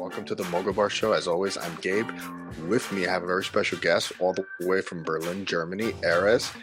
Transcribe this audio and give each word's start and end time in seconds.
welcome 0.00 0.24
to 0.24 0.34
the 0.34 0.44
Moga 0.44 0.72
Bar 0.72 0.88
Show. 0.88 1.12
As 1.12 1.28
always, 1.28 1.58
I'm 1.58 1.74
Gabe. 1.82 2.08
With 2.66 2.90
me, 2.90 3.06
I 3.06 3.12
have 3.12 3.22
a 3.22 3.26
very 3.26 3.44
special 3.44 3.76
guest 3.76 4.12
all 4.18 4.32
the 4.32 4.46
way 4.60 4.80
from 4.80 5.02
Berlin, 5.02 5.44
Germany, 5.44 5.92
Erez. 6.00 6.56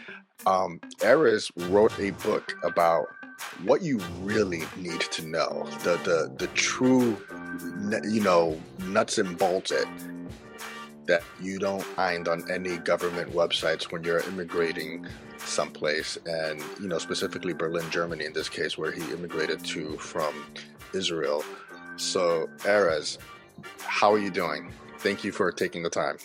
Um, 0.44 0.80
Erez 0.98 1.52
wrote 1.70 1.96
a 2.00 2.10
book 2.10 2.52
about 2.64 3.06
what 3.62 3.82
you 3.82 3.98
really 4.22 4.62
need 4.76 5.00
to 5.02 5.24
know, 5.24 5.68
the 5.84 6.00
the 6.04 6.34
the 6.36 6.48
true, 6.54 7.16
you 8.10 8.20
know, 8.20 8.60
nuts 8.88 9.18
and 9.18 9.38
bolts 9.38 9.70
it 9.70 9.86
that 11.06 11.22
you 11.40 11.60
don't 11.60 11.84
find 11.84 12.26
on 12.26 12.42
any 12.50 12.78
government 12.78 13.32
websites 13.32 13.92
when 13.92 14.02
you're 14.02 14.20
immigrating 14.22 15.06
someplace, 15.38 16.18
and 16.26 16.60
you 16.80 16.88
know, 16.88 16.98
specifically 16.98 17.52
Berlin, 17.52 17.88
Germany, 17.90 18.24
in 18.24 18.32
this 18.32 18.48
case, 18.48 18.76
where 18.76 18.90
he 18.90 19.00
immigrated 19.12 19.64
to 19.66 19.96
from 19.98 20.34
Israel. 20.92 21.44
So, 21.98 22.48
Erez, 22.58 23.18
how 23.80 24.12
are 24.12 24.18
you 24.18 24.30
doing? 24.30 24.72
Thank 24.98 25.24
you 25.24 25.32
for 25.32 25.52
taking 25.52 25.82
the 25.82 25.90
time. 25.90 26.18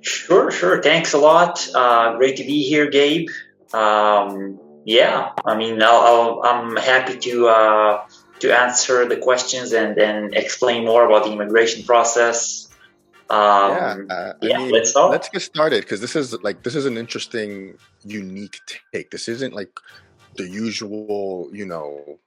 Sure, 0.00 0.50
sure. 0.50 0.82
Thanks 0.82 1.12
a 1.12 1.18
lot. 1.18 1.68
Uh, 1.74 2.16
great 2.16 2.36
to 2.36 2.44
be 2.44 2.62
here, 2.62 2.88
Gabe. 2.88 3.28
Um, 3.72 4.58
yeah, 4.84 5.32
I 5.44 5.56
mean, 5.56 5.82
i 5.82 6.40
am 6.44 6.76
happy 6.76 7.18
to 7.18 7.48
uh, 7.48 8.06
to 8.40 8.56
answer 8.56 9.06
the 9.06 9.16
questions 9.16 9.72
and 9.72 9.96
then 9.96 10.30
explain 10.32 10.84
more 10.84 11.04
about 11.04 11.24
the 11.24 11.32
immigration 11.32 11.84
process. 11.84 12.68
Um, 13.28 13.38
yeah, 13.38 13.96
uh, 14.08 14.32
yeah 14.40 14.58
mean, 14.58 14.70
let's 14.70 14.90
start. 14.90 15.10
Let's 15.10 15.28
get 15.28 15.42
started 15.42 15.82
because 15.82 16.00
this 16.00 16.16
is 16.16 16.32
like 16.42 16.62
this 16.62 16.74
is 16.74 16.86
an 16.86 16.96
interesting, 16.96 17.76
unique 18.04 18.60
take. 18.92 19.10
This 19.10 19.28
isn't 19.28 19.52
like 19.52 19.78
the 20.36 20.48
usual, 20.48 21.50
you 21.52 21.66
know, 21.66 22.18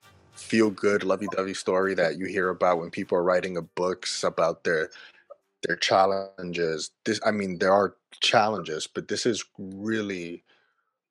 feel 0.42 0.70
good, 0.70 1.04
lovey 1.04 1.28
dovey 1.32 1.54
story 1.54 1.94
that 1.96 2.18
you 2.18 2.26
hear 2.26 2.50
about 2.50 2.80
when 2.80 2.90
people 2.90 3.18
are 3.18 3.24
writing 3.24 3.58
books 3.76 4.24
about 4.24 4.64
their 4.64 4.90
their 5.64 5.76
challenges. 5.76 6.92
This, 7.06 7.20
I 7.26 7.32
mean, 7.32 7.60
there 7.60 7.72
are 7.72 7.96
challenges, 8.20 8.88
but 8.88 9.08
this 9.08 9.26
is 9.26 9.46
really 9.58 10.44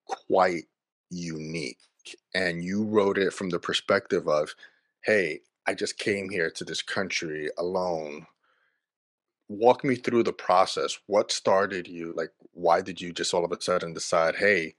quite 0.06 0.64
unique. 1.10 1.78
And 2.34 2.64
you 2.64 2.82
wrote 2.84 3.18
it 3.18 3.32
from 3.32 3.50
the 3.50 3.60
perspective 3.60 4.26
of, 4.26 4.54
hey, 5.02 5.40
I 5.66 5.74
just 5.74 5.98
came 5.98 6.28
here 6.28 6.50
to 6.50 6.64
this 6.64 6.82
country 6.82 7.48
alone. 7.58 8.26
Walk 9.48 9.84
me 9.84 9.94
through 9.94 10.24
the 10.24 10.32
process. 10.32 10.98
What 11.06 11.30
started 11.30 11.86
you? 11.86 12.12
Like, 12.16 12.32
why 12.52 12.80
did 12.80 13.00
you 13.00 13.12
just 13.12 13.34
all 13.34 13.44
of 13.44 13.52
a 13.52 13.60
sudden 13.60 13.92
decide, 13.92 14.34
hey, 14.36 14.74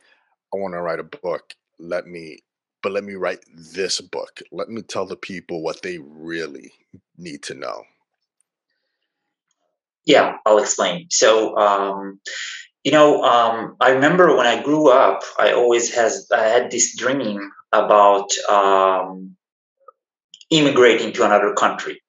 I 0.53 0.57
want 0.57 0.73
to 0.73 0.81
write 0.81 0.99
a 0.99 1.03
book? 1.03 1.53
Let 1.79 2.07
me, 2.07 2.39
but 2.81 2.91
let 2.91 3.03
me 3.03 3.15
write 3.15 3.39
this 3.53 4.01
book. 4.01 4.41
Let 4.51 4.69
me 4.69 4.81
tell 4.81 5.05
the 5.05 5.15
people 5.15 5.61
what 5.61 5.81
they 5.81 5.97
really 5.99 6.71
need 7.17 7.43
to 7.43 7.53
know. 7.53 7.83
Yeah, 10.05 10.37
I'll 10.45 10.57
explain. 10.57 11.07
So, 11.09 11.55
um, 11.57 12.19
you 12.83 12.91
know, 12.91 13.23
um, 13.23 13.75
I 13.79 13.91
remember 13.91 14.35
when 14.35 14.47
I 14.47 14.63
grew 14.63 14.89
up, 14.89 15.21
I 15.37 15.53
always 15.53 15.93
has 15.93 16.27
I 16.33 16.47
had 16.47 16.71
this 16.71 16.97
dream 16.97 17.51
about 17.71 18.29
um, 18.49 19.35
immigrating 20.49 21.13
to 21.13 21.25
another 21.25 21.53
country, 21.53 22.01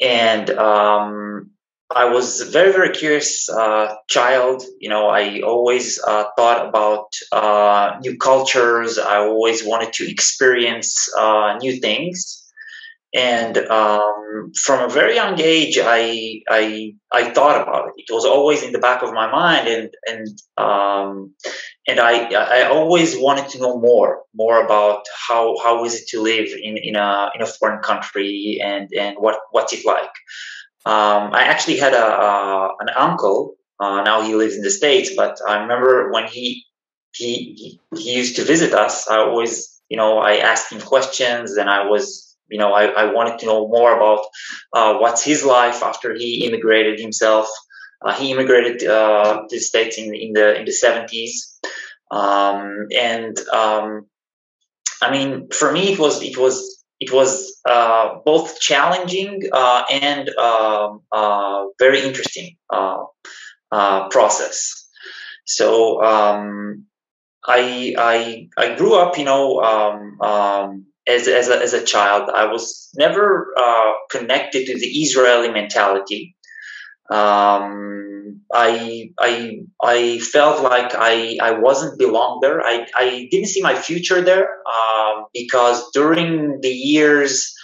and 0.00 0.48
um, 0.50 1.27
I 1.94 2.04
was 2.04 2.40
a 2.40 2.44
very 2.44 2.72
very 2.72 2.90
curious 2.90 3.48
uh, 3.48 3.94
child. 4.08 4.62
You 4.78 4.90
know, 4.90 5.08
I 5.08 5.40
always 5.40 5.98
uh, 6.00 6.24
thought 6.36 6.68
about 6.68 7.08
uh, 7.32 7.96
new 8.00 8.16
cultures. 8.18 8.98
I 8.98 9.16
always 9.18 9.64
wanted 9.64 9.92
to 9.94 10.10
experience 10.10 11.08
uh, 11.16 11.56
new 11.60 11.80
things 11.80 12.44
and 13.14 13.56
um, 13.56 14.52
from 14.54 14.84
a 14.84 14.92
very 14.92 15.14
young 15.14 15.40
age 15.40 15.78
I, 15.80 16.42
I 16.48 16.94
i 17.10 17.30
thought 17.30 17.60
about 17.62 17.88
it 17.88 18.04
it 18.06 18.12
was 18.12 18.24
always 18.26 18.62
in 18.62 18.72
the 18.72 18.78
back 18.78 19.02
of 19.02 19.14
my 19.14 19.30
mind 19.30 19.66
and 19.66 19.90
and 20.06 20.28
um, 20.58 21.32
and 21.86 22.00
i 22.00 22.28
i 22.34 22.68
always 22.68 23.16
wanted 23.16 23.48
to 23.50 23.58
know 23.58 23.80
more 23.80 24.22
more 24.34 24.62
about 24.62 25.04
how 25.28 25.56
how 25.62 25.84
is 25.84 25.94
it 25.94 26.08
to 26.08 26.20
live 26.20 26.48
in 26.62 26.76
in 26.76 26.96
a 26.96 27.30
in 27.34 27.40
a 27.40 27.46
foreign 27.46 27.82
country 27.82 28.60
and 28.62 28.90
and 28.92 29.16
what 29.18 29.38
what's 29.52 29.72
it 29.72 29.86
like 29.86 30.12
um, 30.86 31.32
i 31.32 31.42
actually 31.42 31.76
had 31.76 31.94
a, 31.94 32.68
an 32.80 32.88
uncle 32.96 33.54
uh, 33.80 34.02
now 34.02 34.22
he 34.22 34.34
lives 34.34 34.56
in 34.56 34.62
the 34.62 34.70
states 34.70 35.10
but 35.16 35.38
i 35.48 35.60
remember 35.60 36.10
when 36.12 36.26
he 36.26 36.64
he 37.14 37.80
he 37.96 38.16
used 38.16 38.36
to 38.36 38.44
visit 38.44 38.72
us 38.72 39.08
i 39.10 39.16
always 39.18 39.80
you 39.88 39.96
know 39.96 40.18
i 40.18 40.36
asked 40.36 40.72
him 40.72 40.80
questions 40.80 41.56
and 41.56 41.68
i 41.68 41.86
was 41.86 42.28
you 42.48 42.58
know, 42.58 42.72
I, 42.72 42.84
I 42.86 43.12
wanted 43.12 43.38
to 43.40 43.46
know 43.46 43.68
more 43.68 43.94
about 43.94 44.24
uh, 44.72 44.98
what's 44.98 45.22
his 45.22 45.44
life 45.44 45.82
after 45.82 46.14
he 46.14 46.46
immigrated 46.46 46.98
himself. 46.98 47.48
Uh, 48.04 48.14
he 48.14 48.32
immigrated 48.32 48.86
uh, 48.88 49.42
to 49.48 49.56
the 49.56 49.58
states 49.58 49.98
in, 49.98 50.14
in 50.14 50.32
the 50.32 50.56
in 50.56 50.64
the 50.64 50.72
seventies, 50.72 51.58
um, 52.12 52.86
and 52.96 53.36
um, 53.52 54.06
I 55.02 55.10
mean, 55.10 55.48
for 55.50 55.72
me, 55.72 55.92
it 55.92 55.98
was 55.98 56.22
it 56.22 56.38
was 56.38 56.84
it 57.00 57.12
was 57.12 57.57
uh, 57.68 58.18
both 58.24 58.58
challenging 58.60 59.42
uh, 59.52 59.84
and 59.90 60.28
um, 60.30 61.02
uh, 61.12 61.64
very 61.78 62.00
interesting 62.00 62.56
process. 64.10 64.88
So 65.44 66.02
um, 66.02 66.84
I 67.46 67.94
I 67.98 68.48
I 68.56 68.74
grew 68.74 68.94
up, 68.96 69.18
you 69.18 69.24
know. 69.24 69.60
Um, 69.60 70.20
um, 70.20 70.88
as, 71.08 71.26
as, 71.26 71.48
a, 71.48 71.58
as 71.58 71.72
a 71.72 71.82
child. 71.84 72.28
I 72.34 72.44
was 72.44 72.90
never 72.96 73.54
uh, 73.58 73.92
connected 74.10 74.66
to 74.66 74.78
the 74.78 74.86
Israeli 74.86 75.50
mentality. 75.50 76.36
Um, 77.10 78.42
I, 78.52 79.12
I, 79.18 79.60
I 79.82 80.18
felt 80.18 80.62
like 80.62 80.92
I, 80.94 81.38
I 81.42 81.52
wasn't 81.52 81.98
belong 81.98 82.40
there. 82.42 82.60
I, 82.60 82.86
I 82.94 83.28
didn't 83.30 83.48
see 83.48 83.62
my 83.62 83.74
future 83.74 84.20
there 84.20 84.48
uh, 84.70 85.22
because 85.32 85.90
during 85.92 86.60
the 86.60 86.68
years, 86.68 87.54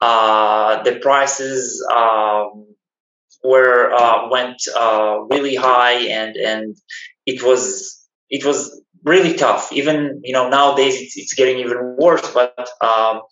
uh, 0.00 0.82
the 0.82 0.96
prices 0.96 1.86
um, 1.94 2.66
were 3.44 3.92
uh, 3.92 4.28
went 4.28 4.62
uh, 4.76 5.20
really 5.30 5.54
high, 5.54 5.92
and 5.92 6.36
and 6.36 6.76
it 7.26 7.42
was 7.42 8.06
it 8.30 8.44
was 8.44 8.82
really 9.04 9.34
tough. 9.34 9.72
Even 9.72 10.20
you 10.24 10.32
know 10.32 10.48
nowadays 10.48 11.00
it's, 11.00 11.16
it's 11.16 11.34
getting 11.34 11.58
even 11.58 11.96
worse. 11.98 12.28
But 12.32 12.58
um, 12.80 13.22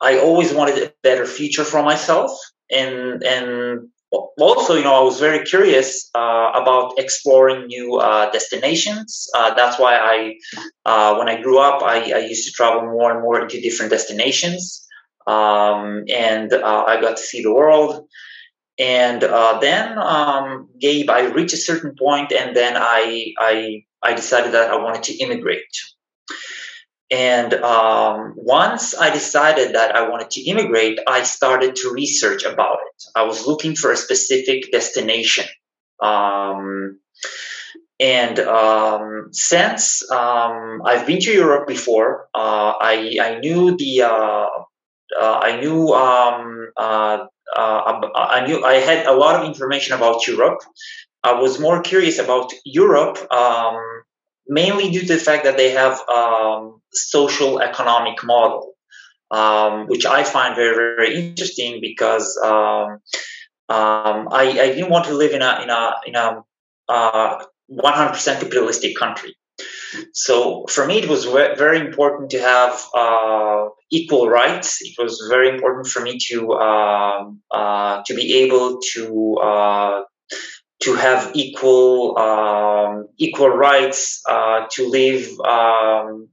I 0.00 0.18
always 0.18 0.52
wanted 0.52 0.82
a 0.82 0.92
better 1.02 1.26
future 1.26 1.64
for 1.64 1.82
myself, 1.82 2.30
and 2.70 3.22
and 3.22 3.88
also 4.38 4.74
you 4.74 4.84
know 4.84 4.94
I 4.94 5.02
was 5.02 5.20
very 5.20 5.44
curious 5.44 6.08
uh, 6.14 6.50
about 6.54 6.98
exploring 6.98 7.66
new 7.66 7.96
uh, 7.96 8.30
destinations. 8.30 9.28
Uh, 9.36 9.54
that's 9.54 9.78
why 9.78 9.96
I 9.96 11.16
when 11.18 11.28
I 11.28 11.40
grew 11.42 11.58
up 11.58 11.82
I, 11.82 12.12
I, 12.12 12.18
used 12.18 12.46
to 12.46 12.52
travel 12.52 12.82
more 12.82 13.12
and 13.12 13.22
more 13.22 13.40
into 13.42 13.60
different 13.60 13.90
destinations, 13.90 14.79
um, 15.26 16.04
and 16.08 16.52
uh, 16.52 16.84
I 16.86 17.00
got 17.00 17.16
to 17.16 17.22
see 17.22 17.42
the 17.42 17.52
world. 17.52 18.08
And 18.78 19.22
uh, 19.22 19.58
then, 19.60 19.98
um, 19.98 20.68
Gabe, 20.80 21.10
I 21.10 21.26
reached 21.26 21.52
a 21.52 21.58
certain 21.58 21.94
point, 21.98 22.32
and 22.32 22.56
then 22.56 22.74
I 22.76 23.34
I 23.38 23.84
I 24.02 24.14
decided 24.14 24.52
that 24.52 24.70
I 24.70 24.76
wanted 24.76 25.02
to 25.04 25.16
immigrate. 25.18 25.76
And 27.10 27.52
um, 27.54 28.34
once 28.36 28.94
I 28.96 29.10
decided 29.10 29.74
that 29.74 29.96
I 29.96 30.08
wanted 30.08 30.30
to 30.30 30.42
immigrate, 30.42 31.00
I 31.06 31.24
started 31.24 31.74
to 31.76 31.92
research 31.92 32.44
about 32.44 32.78
it. 32.86 33.02
I 33.16 33.24
was 33.24 33.46
looking 33.46 33.74
for 33.74 33.90
a 33.90 33.96
specific 33.96 34.70
destination. 34.70 35.46
Um, 36.00 37.00
and 37.98 38.38
um, 38.38 39.28
since 39.32 40.08
um, 40.10 40.82
I've 40.86 41.06
been 41.06 41.20
to 41.20 41.32
Europe 41.32 41.66
before, 41.66 42.28
uh, 42.34 42.72
I, 42.80 43.18
I, 43.20 43.38
knew 43.40 43.76
the 43.76 44.02
uh, 44.02 44.48
I 45.18 45.60
knew 45.60 45.92
um, 45.92 46.70
uh, 46.76 47.26
uh, 47.56 48.08
I 48.14 48.46
knew 48.46 48.64
I 48.64 48.74
had 48.74 49.06
a 49.06 49.12
lot 49.12 49.40
of 49.40 49.46
information 49.46 49.94
about 49.94 50.26
Europe, 50.26 50.60
I 51.22 51.32
was 51.32 51.60
more 51.60 51.82
curious 51.82 52.18
about 52.18 52.52
Europe, 52.64 53.18
um, 53.32 53.76
mainly 54.46 54.90
due 54.90 55.00
to 55.00 55.06
the 55.06 55.18
fact 55.18 55.44
that 55.44 55.56
they 55.56 55.70
have 55.70 56.00
um, 56.08 56.80
social 56.92 57.60
economic 57.60 58.24
model, 58.24 58.72
um, 59.30 59.86
which 59.86 60.06
I 60.06 60.24
find 60.24 60.56
very 60.56 60.74
very 60.74 61.14
interesting 61.14 61.80
because 61.80 62.38
um, 62.42 63.00
um, 63.68 64.28
I, 64.32 64.58
I, 64.60 64.66
didn't 64.74 64.90
want 64.90 65.04
to 65.06 65.14
live 65.14 65.32
in 65.32 65.42
a 65.42 65.60
in 65.62 65.70
a 65.70 65.94
in 66.06 66.14
a 66.16 66.42
uh, 66.88 67.44
100% 67.70 68.40
capitalistic 68.40 68.96
country. 68.96 69.36
So 70.12 70.66
for 70.68 70.86
me, 70.86 70.98
it 70.98 71.08
was 71.08 71.24
very 71.24 71.80
important 71.80 72.30
to 72.30 72.40
have 72.40 72.84
uh, 72.94 73.66
equal 73.90 74.28
rights. 74.28 74.78
It 74.82 74.94
was 74.98 75.26
very 75.28 75.48
important 75.48 75.88
for 75.88 76.00
me 76.00 76.18
to 76.28 76.52
uh, 76.52 77.30
uh, 77.50 78.02
to 78.06 78.14
be 78.14 78.42
able 78.44 78.80
to 78.92 79.34
uh, 79.36 80.02
to 80.82 80.94
have 80.94 81.32
equal 81.34 82.18
um, 82.18 83.08
equal 83.18 83.50
rights 83.50 84.22
uh, 84.28 84.66
to 84.72 84.88
live 84.88 85.28
um, 85.40 86.28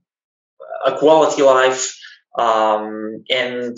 a 0.86 0.96
quality 0.98 1.42
life 1.42 1.94
um, 2.38 3.24
and 3.30 3.76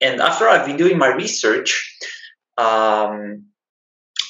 and 0.00 0.20
after 0.20 0.48
I've 0.48 0.66
been 0.66 0.76
doing 0.76 0.98
my 0.98 1.08
research, 1.08 1.98
um, 2.56 3.46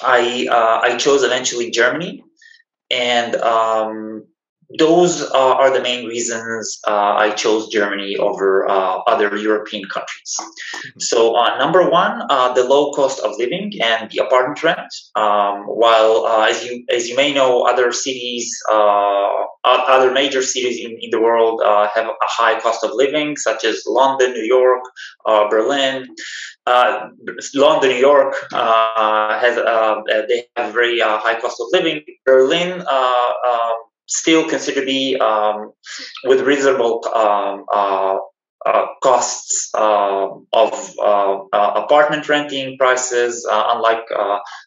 I 0.02 0.48
uh, 0.50 0.80
I 0.82 0.96
chose 0.96 1.22
eventually 1.22 1.70
Germany, 1.70 2.24
and 2.90 3.34
um, 3.36 4.24
those 4.78 5.22
uh, 5.22 5.54
are 5.54 5.72
the 5.72 5.80
main 5.80 6.06
reasons 6.06 6.80
uh, 6.86 7.14
I 7.16 7.30
chose 7.30 7.68
Germany 7.68 8.16
over 8.16 8.68
uh, 8.68 8.98
other 9.06 9.36
European 9.36 9.88
countries. 9.88 10.36
Mm-hmm. 10.38 11.00
So, 11.00 11.36
uh, 11.36 11.56
number 11.58 11.88
one, 11.88 12.22
uh, 12.28 12.52
the 12.52 12.64
low 12.64 12.92
cost 12.92 13.20
of 13.20 13.38
living 13.38 13.72
and 13.82 14.10
the 14.10 14.18
apartment 14.18 14.62
rent. 14.62 14.92
Um, 15.14 15.64
while, 15.64 16.26
uh, 16.26 16.46
as 16.46 16.64
you 16.64 16.84
as 16.90 17.08
you 17.08 17.16
may 17.16 17.32
know, 17.32 17.62
other 17.62 17.92
cities, 17.92 18.52
other 18.68 20.12
major 20.12 20.42
cities 20.42 20.84
in, 20.84 20.98
in 21.00 21.10
the 21.10 21.20
world 21.20 21.62
have 21.64 22.06
a 22.06 22.14
high 22.22 22.58
cost 22.60 22.82
of 22.82 22.90
living, 22.92 23.36
such 23.36 23.64
as 23.64 23.84
London, 23.86 24.32
New 24.32 24.44
York, 24.44 24.82
Berlin. 25.50 26.08
London, 26.66 27.90
New 27.90 27.96
York 27.96 28.34
has 28.52 29.56
they 30.28 30.46
have 30.56 30.72
very 30.72 30.98
high 31.00 31.38
cost 31.40 31.60
of 31.60 31.68
living. 31.72 32.02
Berlin 32.24 32.84
still 34.06 34.48
considered 34.48 34.80
to 34.80 34.86
be 34.86 35.16
um, 35.18 35.72
with 36.24 36.40
reasonable 36.42 37.04
um, 37.14 37.64
uh, 37.72 38.18
uh, 38.66 38.86
costs 39.00 39.70
uh, 39.74 40.26
of 40.52 40.94
uh, 40.98 41.38
uh, 41.52 41.82
apartment 41.84 42.28
renting 42.28 42.76
prices, 42.76 43.46
uh, 43.48 43.64
unlike 43.74 44.04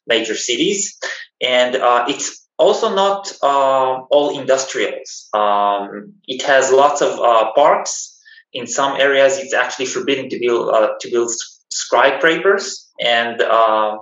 major 0.07 0.35
cities. 0.35 0.97
And 1.41 1.75
it's 2.07 2.47
also 2.57 2.95
not 2.95 3.33
all 3.41 4.39
industrials. 4.39 5.27
Um, 5.33 6.13
it 6.27 6.43
has 6.43 6.71
lots 6.71 7.01
of 7.01 7.19
parks. 7.55 8.15
In 8.53 8.67
some 8.67 8.99
areas, 8.99 9.37
it's 9.37 9.53
actually 9.53 9.85
forbidden 9.85 10.29
to 10.29 10.39
build 10.39 10.73
to 11.01 11.11
build 11.11 11.31
skyscrapers, 11.71 12.89
and 12.99 13.41
um, 13.41 13.99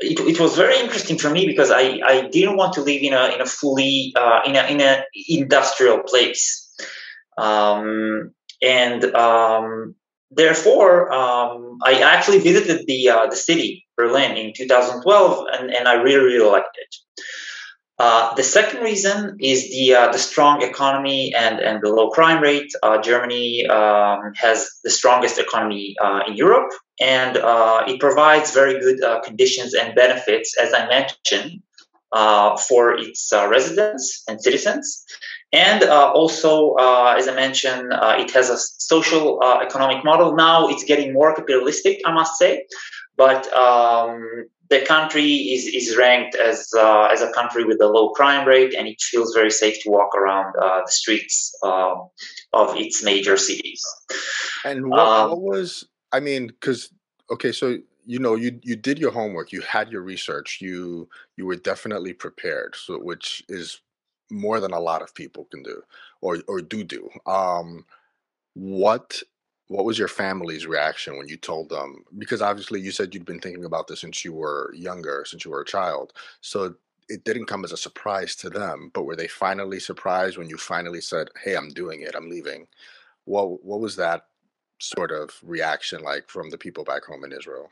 it, 0.00 0.20
it 0.20 0.40
was 0.40 0.56
very 0.56 0.78
interesting 0.78 1.18
for 1.18 1.30
me 1.30 1.46
because 1.46 1.70
I, 1.70 2.00
I 2.04 2.28
didn't 2.30 2.56
want 2.56 2.74
to 2.74 2.80
live 2.80 3.02
in 3.02 3.12
a 3.12 3.34
in 3.34 3.40
a 3.40 3.46
fully 3.46 4.12
uh, 4.16 4.40
in 4.46 4.56
a 4.56 4.64
in 4.66 4.80
a 4.80 5.04
industrial 5.28 6.00
place, 6.00 6.74
um, 7.38 8.32
and 8.60 9.04
um, 9.14 9.94
therefore 10.30 11.12
um, 11.12 11.78
I 11.84 12.00
actually 12.00 12.40
visited 12.40 12.86
the 12.86 13.08
uh, 13.08 13.26
the 13.26 13.36
city 13.36 13.86
Berlin 13.96 14.36
in 14.36 14.52
2012, 14.56 15.46
and, 15.52 15.72
and 15.72 15.88
I 15.88 15.94
really 15.94 16.24
really 16.24 16.50
liked 16.50 16.76
it. 16.76 17.22
Uh, 17.96 18.34
the 18.34 18.42
second 18.42 18.82
reason 18.82 19.36
is 19.40 19.70
the 19.70 19.94
uh, 19.94 20.10
the 20.10 20.18
strong 20.18 20.62
economy 20.62 21.32
and, 21.32 21.60
and 21.60 21.80
the 21.80 21.88
low 21.88 22.10
crime 22.10 22.42
rate. 22.42 22.72
Uh, 22.82 23.00
Germany 23.00 23.66
um, 23.68 24.32
has 24.34 24.68
the 24.82 24.90
strongest 24.90 25.38
economy 25.38 25.94
uh, 26.02 26.22
in 26.26 26.34
Europe, 26.34 26.72
and 27.00 27.36
uh, 27.36 27.84
it 27.86 28.00
provides 28.00 28.52
very 28.52 28.78
good 28.80 29.02
uh, 29.02 29.20
conditions 29.22 29.74
and 29.74 29.94
benefits, 29.94 30.56
as 30.58 30.72
I 30.72 30.86
mentioned, 30.88 31.62
for 32.68 32.96
its 32.96 33.32
residents 33.32 34.22
and 34.28 34.40
citizens. 34.40 35.04
And 35.52 35.82
also, 35.84 36.74
as 37.18 37.26
I 37.28 37.34
mentioned, 37.34 37.92
it 37.92 38.30
has 38.32 38.50
a 38.50 38.58
social 38.58 39.42
economic 39.62 40.04
model. 40.04 40.34
Now 40.36 40.68
it's 40.68 40.84
getting 40.84 41.12
more 41.12 41.34
capitalistic, 41.34 42.00
I 42.06 42.12
must 42.12 42.38
say, 42.38 42.66
but 43.16 43.52
um, 43.52 44.46
the 44.70 44.80
country 44.80 45.30
is, 45.54 45.66
is 45.66 45.96
ranked 45.96 46.34
as 46.34 46.68
uh, 46.76 47.08
as 47.12 47.20
a 47.20 47.30
country 47.32 47.64
with 47.64 47.80
a 47.80 47.86
low 47.86 48.10
crime 48.10 48.46
rate, 48.46 48.74
and 48.74 48.88
it 48.88 49.00
feels 49.00 49.34
very 49.34 49.50
safe 49.50 49.82
to 49.82 49.90
walk 49.90 50.14
around 50.14 50.54
uh, 50.60 50.80
the 50.84 50.90
streets 50.90 51.54
uh, 51.62 51.94
of 52.52 52.76
its 52.76 53.02
major 53.02 53.36
cities. 53.36 53.82
And 54.64 54.88
what, 54.88 55.00
um, 55.00 55.30
what 55.30 55.42
was 55.42 55.86
I 56.16 56.20
mean? 56.20 56.48
Because 56.48 56.90
okay, 57.30 57.52
so 57.52 57.78
you 58.06 58.18
know 58.18 58.34
you 58.36 58.58
you 58.62 58.76
did 58.76 58.98
your 58.98 59.10
homework, 59.12 59.52
you 59.52 59.60
had 59.62 59.90
your 59.90 60.02
research, 60.02 60.58
you 60.60 61.08
you 61.36 61.46
were 61.46 61.56
definitely 61.56 62.12
prepared, 62.12 62.76
so 62.76 62.98
which 62.98 63.42
is 63.48 63.80
more 64.30 64.60
than 64.60 64.72
a 64.72 64.80
lot 64.80 65.02
of 65.02 65.14
people 65.14 65.46
can 65.50 65.62
do 65.62 65.82
or 66.20 66.38
or 66.48 66.60
do 66.62 66.84
do. 66.84 67.08
Um, 67.26 67.84
what 68.54 69.22
what 69.68 69.84
was 69.84 69.98
your 69.98 70.08
family's 70.08 70.66
reaction 70.66 71.16
when 71.16 71.28
you 71.28 71.36
told 71.36 71.70
them? 71.70 72.04
Because 72.18 72.42
obviously 72.42 72.80
you 72.80 72.90
said 72.92 73.14
you'd 73.14 73.24
been 73.24 73.40
thinking 73.40 73.64
about 73.64 73.88
this 73.88 74.00
since 74.00 74.24
you 74.24 74.32
were 74.32 74.72
younger, 74.76 75.24
since 75.26 75.44
you 75.44 75.50
were 75.50 75.62
a 75.62 75.66
child. 75.66 76.12
So 76.42 76.74
it 77.08 77.24
didn't 77.24 77.46
come 77.46 77.64
as 77.64 77.72
a 77.72 77.76
surprise 77.76 78.36
to 78.36 78.50
them, 78.50 78.90
but 78.94 79.04
were 79.04 79.16
they 79.16 79.28
finally 79.28 79.80
surprised 79.80 80.38
when 80.38 80.48
you 80.50 80.58
finally 80.58 81.00
said, 81.00 81.28
"Hey, 81.42 81.56
I'm 81.56 81.70
doing 81.70 82.02
it. 82.02 82.14
I'm 82.14 82.28
leaving." 82.30 82.66
What 83.24 83.64
what 83.64 83.80
was 83.80 83.96
that 83.96 84.26
sort 84.96 85.12
of 85.12 85.30
reaction 85.42 86.02
like 86.02 86.28
from 86.28 86.50
the 86.50 86.58
people 86.58 86.84
back 86.84 87.04
home 87.04 87.24
in 87.24 87.32
Israel? 87.32 87.68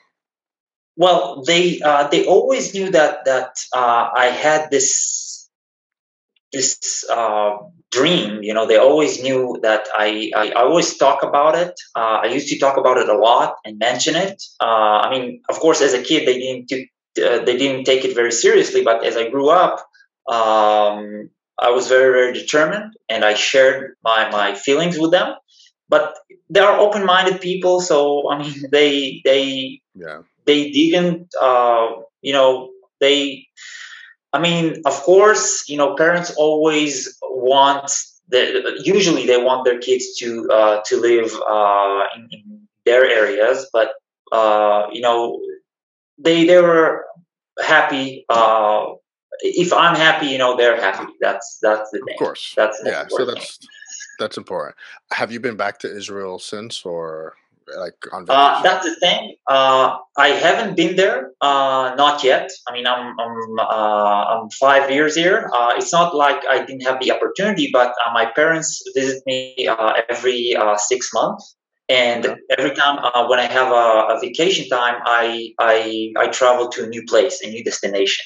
Well, 0.97 1.43
they 1.47 1.81
uh, 1.81 2.09
they 2.09 2.27
always 2.27 2.75
knew 2.75 2.91
that 2.91 3.25
that 3.25 3.57
uh, 3.73 4.11
I 4.15 4.27
had 4.27 4.71
this 4.71 5.49
this 6.53 7.05
uh, 7.11 7.57
dream. 7.91 8.43
You 8.43 8.55
know, 8.55 8.67
they 8.67 8.77
always 8.77 9.23
knew 9.23 9.59
that 9.63 9.89
I, 9.95 10.31
I, 10.37 10.51
I 10.51 10.63
always 10.63 10.97
talk 10.97 11.23
about 11.23 11.55
it. 11.55 11.81
Uh, 11.97 12.21
I 12.23 12.27
used 12.27 12.49
to 12.49 12.59
talk 12.59 12.77
about 12.77 12.99
it 12.99 13.09
a 13.09 13.17
lot 13.17 13.57
and 13.65 13.79
mention 13.79 14.17
it. 14.17 14.43
Uh, 14.61 15.01
I 15.05 15.11
mean, 15.11 15.43
of 15.49 15.59
course, 15.61 15.81
as 15.81 15.95
a 15.95 16.03
kid, 16.03 16.29
they 16.29 16.39
didn't 16.39 16.69
do, 16.69 16.87
uh, 17.25 17.45
they 17.45 17.57
didn't 17.57 17.85
take 17.85 18.05
it 18.05 18.15
very 18.15 18.33
seriously. 18.33 18.85
But 18.85 19.05
as 19.05 19.17
I 19.17 19.31
grew 19.31 19.49
up, 19.49 19.79
um, 20.29 21.31
I 21.59 21.71
was 21.71 21.89
very 21.89 22.13
very 22.13 22.33
determined, 22.33 22.95
and 23.09 23.25
I 23.25 23.35
shared 23.35 23.97
my 24.03 24.31
my 24.31 24.55
feelings 24.55 24.99
with 24.99 25.11
them. 25.11 25.35
But 25.93 26.17
they 26.49 26.61
are 26.61 26.81
open 26.81 27.05
minded 27.05 27.41
people, 27.41 27.83
so 27.83 28.31
I 28.33 28.39
mean, 28.41 28.55
they 28.73 29.21
they 29.29 29.81
yeah. 29.95 30.23
they 30.49 30.71
didn't 30.73 31.29
uh, 31.41 31.89
you 32.23 32.33
know 32.33 32.71
they 32.99 33.47
I 34.33 34.39
mean, 34.41 34.81
of 34.87 34.95
course, 35.03 35.69
you 35.69 35.77
know, 35.77 35.95
parents 35.95 36.33
always 36.37 37.19
want 37.23 37.93
the, 38.29 38.81
usually 38.83 39.27
they 39.27 39.37
want 39.37 39.65
their 39.67 39.79
kids 39.79 40.17
to 40.17 40.49
uh, 40.51 40.81
to 40.87 40.97
live 40.97 41.31
uh, 41.47 42.05
in, 42.17 42.29
in, 42.33 42.59
their 42.85 43.05
areas, 43.05 43.71
but 43.73 43.91
uh, 44.33 44.89
you 44.91 45.01
know, 45.01 45.39
they 46.19 46.47
they 46.47 46.61
were 46.61 47.05
happy. 47.63 48.25
Uh, 48.29 48.87
if 49.43 49.73
I'm 49.73 49.95
happy, 49.95 50.27
you 50.27 50.39
know, 50.39 50.57
they're 50.57 50.81
happy. 50.81 51.13
That's 51.21 51.59
that's 51.63 51.91
the 51.93 51.99
thing. 51.99 52.15
Of 52.15 52.19
course, 52.19 52.55
that's 52.57 52.81
yeah. 52.85 53.05
So 53.09 53.25
that's 53.25 53.59
thing. 53.59 53.69
That's 54.19 54.37
important. 54.37 54.77
Have 55.13 55.33
you 55.33 55.41
been 55.41 55.57
back 55.57 55.79
to 55.81 55.97
Israel 55.97 56.39
since, 56.39 56.85
or? 56.85 57.35
like 57.77 57.95
on 58.13 58.27
uh, 58.29 58.63
that's 58.63 58.85
the 58.85 58.95
thing. 58.97 59.35
Uh, 59.49 59.97
I 60.17 60.29
haven't 60.29 60.77
been 60.77 60.97
there, 60.97 61.31
uh, 61.41 61.95
not 61.97 62.25
yet. 62.25 62.51
I 62.69 62.73
mean, 62.73 62.87
I'm 62.87 63.19
I'm, 63.19 63.59
uh, 63.59 64.25
I'm 64.43 64.51
five 64.51 64.91
years 64.91 65.15
here. 65.15 65.51
Uh, 65.55 65.75
it's 65.77 65.93
not 65.93 66.15
like 66.15 66.43
I 66.49 66.65
didn't 66.65 66.83
have 66.83 67.01
the 67.01 67.13
opportunity, 67.13 67.71
but 67.73 67.95
uh, 68.07 68.13
my 68.13 68.27
parents 68.27 68.83
visit 68.95 69.23
me 69.27 69.69
every 70.09 70.57
six 70.77 71.11
months, 71.13 71.57
and 71.89 72.25
yeah. 72.25 72.35
every 72.59 72.75
time 72.75 72.99
when 73.29 73.39
I 73.39 73.47
have 73.47 73.69
a, 73.69 74.15
a, 74.15 74.21
vacation 74.21 74.69
time, 74.69 75.01
I 75.05 75.53
I 75.59 76.13
I 76.17 76.27
travel 76.29 76.69
to 76.71 76.85
a 76.85 76.87
new 76.87 77.05
place, 77.07 77.41
a 77.43 77.49
new 77.49 77.65
destination. 77.65 78.25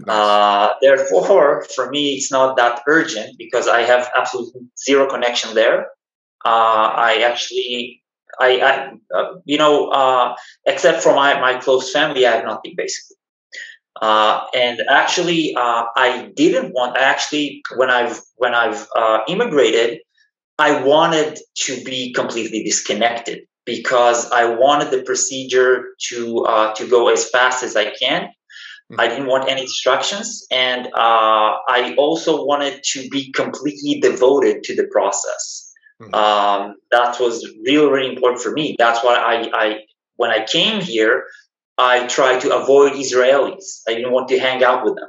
Nice. 0.00 0.74
therefore, 0.80 1.64
for 1.74 1.90
me, 1.90 2.14
it's 2.14 2.30
not 2.32 2.56
that 2.56 2.82
urgent 2.88 3.36
because 3.38 3.68
I 3.68 3.82
have 3.82 4.10
absolutely 4.16 4.62
zero 4.82 5.08
connection 5.08 5.54
there. 5.54 5.88
I 6.44 7.22
actually 7.24 8.02
I, 8.40 8.60
I 8.60 9.16
uh, 9.16 9.34
you 9.44 9.58
know, 9.58 9.88
uh, 9.88 10.34
except 10.66 11.02
for 11.02 11.14
my, 11.14 11.40
my 11.40 11.54
close 11.58 11.92
family, 11.92 12.26
I 12.26 12.36
have 12.36 12.44
nothing 12.44 12.74
basically. 12.76 13.16
Uh, 14.00 14.46
and 14.54 14.80
actually, 14.88 15.54
uh, 15.54 15.84
I 15.94 16.32
didn't 16.34 16.72
want. 16.72 16.96
I 16.96 17.02
Actually, 17.02 17.62
when 17.76 17.90
I've 17.90 18.20
when 18.36 18.54
I've 18.54 18.86
uh, 18.96 19.20
immigrated, 19.28 20.00
I 20.58 20.82
wanted 20.82 21.38
to 21.58 21.84
be 21.84 22.12
completely 22.12 22.64
disconnected 22.64 23.42
because 23.64 24.30
I 24.32 24.46
wanted 24.46 24.90
the 24.90 25.02
procedure 25.02 25.94
to 26.08 26.44
uh, 26.44 26.74
to 26.74 26.88
go 26.88 27.10
as 27.10 27.28
fast 27.28 27.62
as 27.62 27.76
I 27.76 27.90
can. 27.90 28.30
I 28.98 29.08
didn't 29.08 29.26
want 29.26 29.48
any 29.48 29.62
instructions, 29.62 30.46
and 30.50 30.88
I 30.94 31.94
also 31.96 32.44
wanted 32.44 32.82
to 32.92 33.08
be 33.08 33.32
completely 33.32 34.00
devoted 34.00 34.62
to 34.64 34.76
the 34.76 34.84
process. 34.84 35.72
Mm-hmm. 36.00 36.14
Um, 36.14 36.74
that 36.90 37.20
was 37.20 37.48
really, 37.64 37.90
really 37.90 38.08
important 38.14 38.42
for 38.42 38.52
me. 38.52 38.76
That's 38.78 39.04
why 39.04 39.14
I, 39.14 39.50
I, 39.54 39.78
when 40.16 40.30
I 40.30 40.44
came 40.44 40.80
here, 40.80 41.26
I 41.78 42.06
tried 42.06 42.40
to 42.40 42.54
avoid 42.56 42.92
Israelis. 42.92 43.80
I 43.88 43.94
didn't 43.94 44.12
want 44.12 44.28
to 44.28 44.38
hang 44.38 44.62
out 44.64 44.84
with 44.84 44.96
them. 44.96 45.08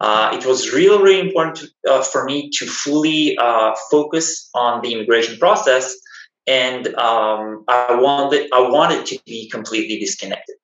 Uh, 0.00 0.36
it 0.38 0.44
was 0.44 0.72
really, 0.72 1.02
really 1.02 1.20
important 1.20 1.56
to, 1.56 1.92
uh, 1.92 2.02
for 2.02 2.24
me 2.24 2.50
to 2.50 2.66
fully 2.66 3.38
uh, 3.38 3.74
focus 3.90 4.50
on 4.54 4.82
the 4.82 4.92
immigration 4.92 5.38
process, 5.38 5.94
and 6.46 6.88
um, 6.96 7.64
I 7.68 7.94
wanted 7.94 8.50
I 8.52 8.60
wanted 8.60 9.06
to 9.06 9.18
be 9.24 9.48
completely 9.48 9.98
disconnected. 9.98 10.56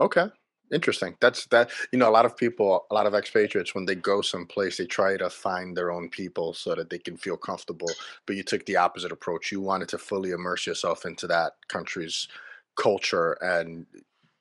Okay, 0.00 0.26
Interesting. 0.72 1.16
That's 1.20 1.46
that. 1.46 1.70
You 1.92 1.98
know, 1.98 2.08
a 2.08 2.10
lot 2.10 2.24
of 2.24 2.36
people, 2.36 2.86
a 2.90 2.94
lot 2.94 3.06
of 3.06 3.14
expatriates, 3.14 3.74
when 3.74 3.84
they 3.84 3.94
go 3.94 4.22
someplace, 4.22 4.78
they 4.78 4.86
try 4.86 5.16
to 5.16 5.28
find 5.28 5.76
their 5.76 5.92
own 5.92 6.08
people 6.08 6.54
so 6.54 6.74
that 6.74 6.90
they 6.90 6.98
can 6.98 7.16
feel 7.16 7.36
comfortable. 7.36 7.90
But 8.26 8.36
you 8.36 8.42
took 8.42 8.64
the 8.66 8.76
opposite 8.76 9.12
approach. 9.12 9.52
You 9.52 9.60
wanted 9.60 9.88
to 9.90 9.98
fully 9.98 10.30
immerse 10.30 10.66
yourself 10.66 11.04
into 11.04 11.26
that 11.26 11.52
country's 11.68 12.28
culture, 12.76 13.32
and 13.40 13.86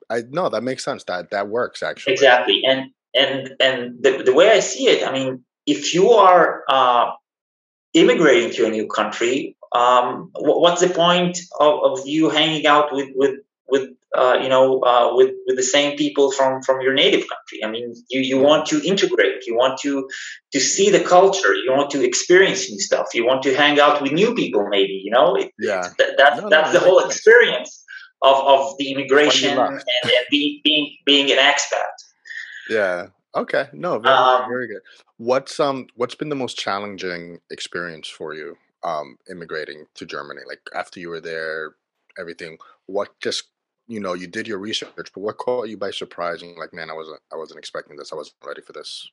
I 0.09 0.21
know 0.29 0.49
that 0.49 0.63
makes 0.63 0.83
sense. 0.83 1.03
That 1.05 1.31
that 1.31 1.49
works 1.49 1.83
actually. 1.83 2.13
Exactly, 2.13 2.63
and 2.65 2.91
and 3.13 3.55
and 3.59 4.01
the 4.01 4.23
the 4.23 4.33
way 4.33 4.49
I 4.49 4.59
see 4.59 4.87
it, 4.87 5.05
I 5.05 5.11
mean, 5.11 5.43
if 5.65 5.93
you 5.93 6.11
are 6.11 6.63
uh, 6.69 7.11
immigrating 7.93 8.51
to 8.51 8.65
a 8.65 8.69
new 8.69 8.87
country, 8.87 9.55
um, 9.73 10.31
what's 10.35 10.81
the 10.81 10.89
point 10.89 11.37
of, 11.59 11.99
of 11.99 12.07
you 12.07 12.29
hanging 12.29 12.65
out 12.65 12.93
with 12.93 13.09
with 13.15 13.35
with 13.67 13.89
uh, 14.15 14.37
you 14.41 14.49
know 14.49 14.81
uh, 14.81 15.15
with 15.15 15.31
with 15.47 15.57
the 15.57 15.63
same 15.63 15.97
people 15.97 16.31
from 16.31 16.61
from 16.61 16.81
your 16.81 16.93
native 16.93 17.21
country? 17.21 17.63
I 17.63 17.69
mean, 17.69 17.93
you 18.09 18.21
you 18.21 18.39
want 18.39 18.65
to 18.67 18.81
integrate, 18.83 19.45
you 19.47 19.55
want 19.55 19.79
to 19.79 20.07
to 20.51 20.59
see 20.59 20.89
the 20.89 21.03
culture, 21.03 21.53
you 21.55 21.71
want 21.71 21.89
to 21.91 22.03
experience 22.03 22.69
new 22.69 22.79
stuff, 22.79 23.07
you 23.13 23.25
want 23.25 23.43
to 23.43 23.55
hang 23.55 23.79
out 23.79 24.01
with 24.01 24.11
new 24.11 24.33
people, 24.35 24.67
maybe 24.69 25.01
you 25.03 25.11
know. 25.11 25.35
It, 25.35 25.51
yeah, 25.59 25.89
that, 25.97 26.15
that's 26.17 26.41
no, 26.41 26.49
that's 26.49 26.73
no, 26.73 26.79
the 26.79 26.85
whole 26.85 26.99
experience 26.99 27.83
of 28.21 28.37
of 28.37 28.77
the 28.77 28.91
immigration 28.91 29.57
and, 29.57 29.75
and 29.75 30.11
being 30.29 30.61
being 30.63 30.95
being 31.05 31.31
an 31.31 31.37
expat. 31.37 31.95
Yeah. 32.69 33.07
Okay. 33.35 33.67
No. 33.73 33.99
Very, 33.99 34.15
um, 34.15 34.47
very 34.47 34.67
good. 34.67 34.81
What's 35.17 35.59
um 35.59 35.87
What's 35.95 36.15
been 36.15 36.29
the 36.29 36.35
most 36.35 36.57
challenging 36.57 37.39
experience 37.49 38.07
for 38.07 38.33
you 38.33 38.57
um 38.83 39.17
immigrating 39.29 39.85
to 39.95 40.05
Germany? 40.05 40.41
Like 40.47 40.61
after 40.75 40.99
you 40.99 41.09
were 41.09 41.21
there, 41.21 41.75
everything. 42.17 42.57
What 42.85 43.19
just 43.19 43.45
you 43.87 43.99
know 43.99 44.13
you 44.13 44.27
did 44.27 44.47
your 44.47 44.59
research, 44.59 44.89
but 44.95 45.17
what 45.17 45.37
caught 45.37 45.69
you 45.69 45.77
by 45.77 45.91
surprise? 45.91 46.41
And 46.41 46.57
like, 46.57 46.73
man, 46.73 46.89
I 46.89 46.93
wasn't 46.93 47.19
I 47.31 47.35
wasn't 47.35 47.59
expecting 47.59 47.97
this. 47.97 48.11
I 48.11 48.15
wasn't 48.15 48.37
ready 48.45 48.61
for 48.61 48.73
this. 48.73 49.07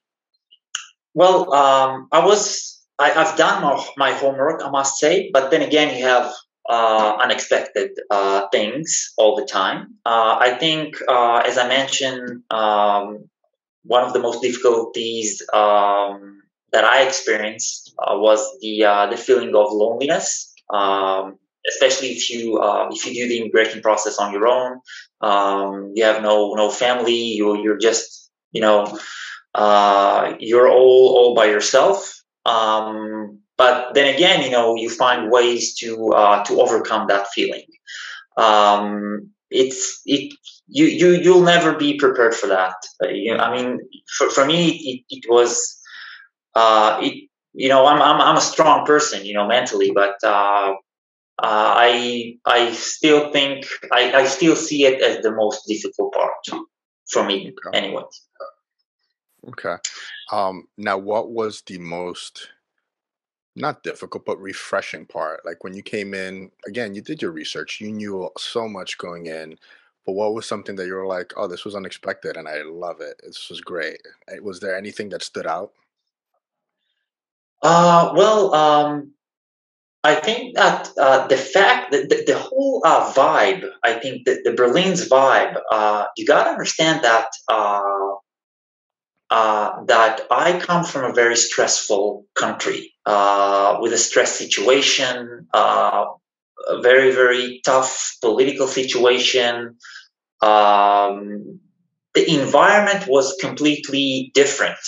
Well, 1.14 1.52
um, 1.52 2.08
I 2.12 2.24
was. 2.24 2.76
I, 2.98 3.08
have 3.08 3.38
done 3.38 3.62
my, 3.62 3.82
my 3.96 4.12
homework, 4.12 4.62
I 4.62 4.68
must 4.68 4.98
say, 4.98 5.30
but 5.32 5.50
then 5.50 5.62
again, 5.62 5.96
you 5.96 6.04
have 6.04 6.30
uh, 6.68 7.16
unexpected 7.20 7.92
uh, 8.10 8.46
things 8.52 9.12
all 9.16 9.36
the 9.36 9.46
time. 9.46 9.94
Uh, 10.04 10.36
I 10.38 10.56
think, 10.60 10.96
uh, 11.08 11.38
as 11.38 11.56
I 11.56 11.66
mentioned, 11.66 12.42
um, 12.50 13.28
one 13.84 14.04
of 14.04 14.12
the 14.12 14.18
most 14.18 14.42
difficulties 14.42 15.42
um, 15.52 16.42
that 16.72 16.84
I 16.84 17.02
experienced 17.02 17.94
uh, 17.98 18.16
was 18.16 18.40
the 18.60 18.84
uh, 18.84 19.06
the 19.06 19.16
feeling 19.16 19.54
of 19.54 19.72
loneliness, 19.72 20.52
um, 20.72 21.38
especially 21.70 22.08
if 22.08 22.30
you 22.30 22.58
uh, 22.58 22.88
if 22.90 23.06
you 23.06 23.14
do 23.14 23.28
the 23.28 23.40
immigration 23.40 23.80
process 23.80 24.18
on 24.18 24.32
your 24.32 24.46
own. 24.46 24.80
Um, 25.20 25.92
you 25.94 26.04
have 26.04 26.22
no 26.22 26.54
no 26.54 26.70
family. 26.70 27.14
You 27.38 27.62
you're 27.62 27.78
just 27.78 28.30
you 28.52 28.60
know 28.60 28.98
uh, 29.54 30.34
you're 30.38 30.68
all 30.68 31.14
all 31.16 31.34
by 31.34 31.46
yourself. 31.46 32.12
Um, 32.46 33.40
but 33.56 33.94
then 33.94 34.14
again, 34.14 34.42
you 34.42 34.50
know 34.50 34.74
you 34.76 34.88
find 34.90 35.30
ways 35.30 35.74
to 35.76 36.08
uh, 36.12 36.44
to 36.44 36.60
overcome 36.60 37.08
that 37.08 37.28
feeling. 37.28 37.66
Um, 38.36 39.30
it's 39.50 40.00
it 40.06 40.32
you 40.68 40.86
you 40.86 41.08
you'll 41.20 41.42
never 41.42 41.74
be 41.74 41.98
prepared 41.98 42.34
for 42.34 42.46
that. 42.46 42.74
Uh, 43.02 43.08
you, 43.08 43.36
I 43.36 43.54
mean, 43.54 43.80
for, 44.16 44.30
for 44.30 44.46
me, 44.46 45.04
it, 45.10 45.16
it 45.16 45.24
was 45.28 45.78
uh, 46.54 46.98
it 47.02 47.28
you 47.52 47.68
know 47.68 47.86
I'm, 47.86 48.00
I'm 48.00 48.20
I'm 48.20 48.36
a 48.36 48.40
strong 48.40 48.86
person, 48.86 49.24
you 49.24 49.34
know, 49.34 49.46
mentally, 49.46 49.92
but 49.94 50.14
uh, 50.24 50.74
uh, 51.42 51.74
I 51.76 52.38
I 52.44 52.72
still 52.72 53.32
think 53.32 53.66
I, 53.90 54.12
I 54.12 54.24
still 54.26 54.56
see 54.56 54.84
it 54.84 55.00
as 55.02 55.22
the 55.22 55.32
most 55.32 55.66
difficult 55.66 56.12
part 56.12 56.64
for 57.08 57.24
me, 57.24 57.54
okay. 57.66 57.78
anyway. 57.78 58.02
Okay. 59.48 59.76
Um, 60.30 60.68
now, 60.76 60.98
what 60.98 61.30
was 61.30 61.62
the 61.62 61.78
most 61.78 62.48
not 63.56 63.82
difficult 63.82 64.24
but 64.24 64.40
refreshing 64.40 65.04
part 65.04 65.44
like 65.44 65.64
when 65.64 65.74
you 65.74 65.82
came 65.82 66.14
in 66.14 66.50
again 66.68 66.94
you 66.94 67.02
did 67.02 67.20
your 67.20 67.32
research 67.32 67.80
you 67.80 67.90
knew 67.90 68.30
so 68.38 68.68
much 68.68 68.96
going 68.96 69.26
in 69.26 69.56
but 70.06 70.12
what 70.12 70.32
was 70.32 70.46
something 70.46 70.76
that 70.76 70.86
you 70.86 70.94
were 70.94 71.06
like 71.06 71.32
oh 71.36 71.48
this 71.48 71.64
was 71.64 71.74
unexpected 71.74 72.36
and 72.36 72.46
i 72.46 72.62
love 72.62 73.00
it 73.00 73.20
this 73.24 73.50
was 73.50 73.60
great 73.60 74.00
eh, 74.28 74.38
was 74.40 74.60
there 74.60 74.76
anything 74.76 75.08
that 75.08 75.22
stood 75.22 75.48
out 75.48 75.72
uh 77.62 78.12
well 78.14 78.54
um 78.54 79.12
I 80.02 80.14
think 80.14 80.56
that 80.56 80.88
uh, 80.98 81.26
the 81.26 81.36
fact 81.36 81.92
that 81.92 82.08
the, 82.08 82.24
the 82.26 82.38
whole 82.38 82.80
uh, 82.84 83.12
vibe, 83.12 83.68
I 83.84 83.94
think 83.94 84.24
that 84.24 84.44
the 84.44 84.52
Berlin's 84.52 85.08
vibe, 85.08 85.60
uh, 85.70 86.06
you 86.16 86.26
got 86.26 86.44
to 86.44 86.50
understand 86.50 87.04
that 87.04 87.26
uh, 87.48 88.14
uh, 89.28 89.84
that 89.84 90.22
I 90.30 90.58
come 90.58 90.84
from 90.84 91.10
a 91.10 91.14
very 91.14 91.36
stressful 91.36 92.26
country 92.34 92.94
uh, 93.06 93.76
with 93.80 93.92
a 93.92 93.98
stress 93.98 94.36
situation, 94.36 95.46
a 95.52 96.06
very, 96.82 97.12
very 97.12 97.60
tough 97.64 98.16
political 98.20 98.66
situation. 98.66 99.76
Um, 100.42 101.60
the 102.14 102.40
environment 102.40 103.06
was 103.06 103.36
completely 103.40 104.32
different. 104.34 104.78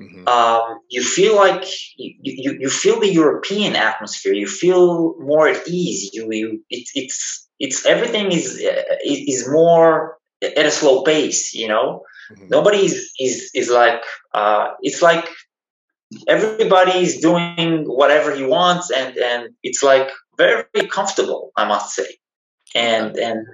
Mm-hmm. 0.00 0.28
Um, 0.28 0.80
you 0.88 1.02
feel 1.02 1.36
like 1.36 1.64
you, 1.96 2.14
you, 2.22 2.58
you, 2.60 2.70
feel 2.70 3.00
the 3.00 3.12
European 3.12 3.76
atmosphere. 3.76 4.32
You 4.32 4.46
feel 4.46 5.14
more 5.18 5.48
at 5.48 5.68
ease. 5.68 6.10
You, 6.14 6.28
you 6.32 6.64
it, 6.70 6.88
it's 6.94 7.48
it's 7.58 7.84
everything 7.84 8.32
is 8.32 8.64
is 9.04 9.48
more 9.48 10.16
at 10.42 10.64
a 10.66 10.70
slow 10.70 11.02
pace. 11.02 11.54
You 11.54 11.68
know, 11.68 12.02
Mm-hmm. 12.32 12.48
Nobody 12.48 12.84
is, 12.84 13.12
is, 13.18 13.50
is 13.54 13.70
like, 13.70 14.02
uh, 14.34 14.68
it's 14.82 15.02
like 15.02 15.28
everybody's 16.28 17.20
doing 17.20 17.84
whatever 17.86 18.34
he 18.34 18.44
wants 18.44 18.90
and, 18.90 19.16
and 19.16 19.50
it's 19.62 19.82
like 19.82 20.10
very 20.36 20.64
comfortable, 20.88 21.52
I 21.56 21.66
must 21.66 21.94
say. 21.94 22.18
And, 22.74 23.16
and, 23.16 23.46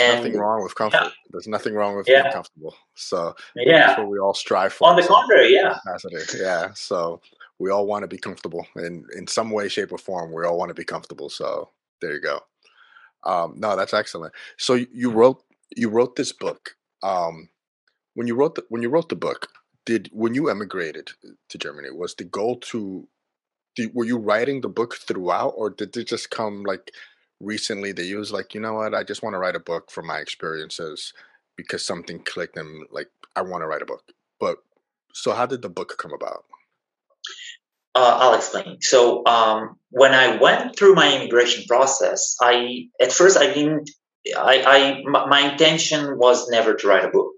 and, 0.00 0.16
nothing 0.16 0.38
wrong 0.38 0.62
with 0.62 0.74
comfort. 0.74 1.00
Yeah. 1.02 1.10
There's 1.30 1.48
nothing 1.48 1.74
wrong 1.74 1.96
with 1.96 2.08
yeah. 2.08 2.22
being 2.22 2.32
comfortable. 2.32 2.74
So 2.94 3.34
yeah, 3.56 3.86
that's 3.86 3.98
what 3.98 4.08
we 4.08 4.18
all 4.18 4.34
strive 4.34 4.72
for. 4.72 4.88
On 4.88 4.96
the 4.96 5.02
contrary, 5.02 5.52
yeah. 5.54 5.78
Capacity. 5.84 6.38
Yeah. 6.38 6.72
So 6.74 7.20
we 7.58 7.70
all 7.70 7.86
want 7.86 8.02
to 8.02 8.08
be 8.08 8.18
comfortable 8.18 8.66
in 8.76 9.04
in 9.16 9.26
some 9.26 9.50
way, 9.50 9.68
shape, 9.68 9.92
or 9.92 9.98
form. 9.98 10.32
We 10.32 10.44
all 10.44 10.58
want 10.58 10.70
to 10.70 10.74
be 10.74 10.84
comfortable. 10.84 11.28
So 11.28 11.70
there 12.00 12.12
you 12.12 12.20
go. 12.20 12.40
Um, 13.24 13.54
no, 13.56 13.76
that's 13.76 13.94
excellent. 13.94 14.32
So 14.56 14.74
you 14.74 15.10
wrote 15.10 15.42
you 15.76 15.88
wrote 15.88 16.16
this 16.16 16.32
book 16.32 16.76
um, 17.02 17.48
when 18.14 18.26
you 18.26 18.34
wrote 18.34 18.54
the 18.56 18.64
when 18.68 18.82
you 18.82 18.88
wrote 18.88 19.08
the 19.08 19.16
book, 19.16 19.48
did 19.86 20.10
when 20.12 20.34
you 20.34 20.50
emigrated 20.50 21.10
to 21.48 21.58
Germany, 21.58 21.90
was 21.90 22.14
the 22.14 22.24
goal 22.24 22.56
to 22.56 23.06
did, 23.76 23.94
were 23.94 24.04
you 24.04 24.18
writing 24.18 24.60
the 24.60 24.68
book 24.68 24.96
throughout, 24.96 25.54
or 25.56 25.70
did 25.70 25.96
it 25.96 26.08
just 26.08 26.30
come 26.30 26.64
like 26.64 26.90
recently 27.40 27.92
that 27.92 28.04
you 28.04 28.18
was 28.18 28.32
like, 28.32 28.54
you 28.54 28.60
know 28.60 28.74
what, 28.74 28.94
I 28.94 29.04
just 29.04 29.22
want 29.22 29.34
to 29.34 29.38
write 29.38 29.56
a 29.56 29.60
book 29.60 29.90
from 29.90 30.06
my 30.06 30.18
experiences 30.18 31.12
because 31.56 31.84
something 31.84 32.20
clicked 32.20 32.56
and 32.56 32.86
like 32.90 33.08
I 33.36 33.42
want 33.42 33.62
to 33.62 33.66
write 33.66 33.82
a 33.82 33.86
book. 33.86 34.02
But 34.40 34.58
so 35.12 35.32
how 35.32 35.46
did 35.46 35.62
the 35.62 35.68
book 35.68 35.96
come 35.98 36.12
about? 36.12 36.44
Uh, 37.94 38.18
I'll 38.20 38.34
explain. 38.34 38.80
So 38.80 39.26
um, 39.26 39.76
when 39.90 40.14
I 40.14 40.36
went 40.36 40.76
through 40.76 40.94
my 40.94 41.16
immigration 41.16 41.64
process, 41.66 42.36
I 42.40 42.88
at 43.00 43.12
first 43.12 43.36
I 43.36 43.52
didn't 43.52 43.90
I, 44.36 45.02
I 45.06 45.26
my 45.26 45.52
intention 45.52 46.18
was 46.18 46.48
never 46.48 46.74
to 46.74 46.86
write 46.86 47.04
a 47.04 47.10
book. 47.10 47.34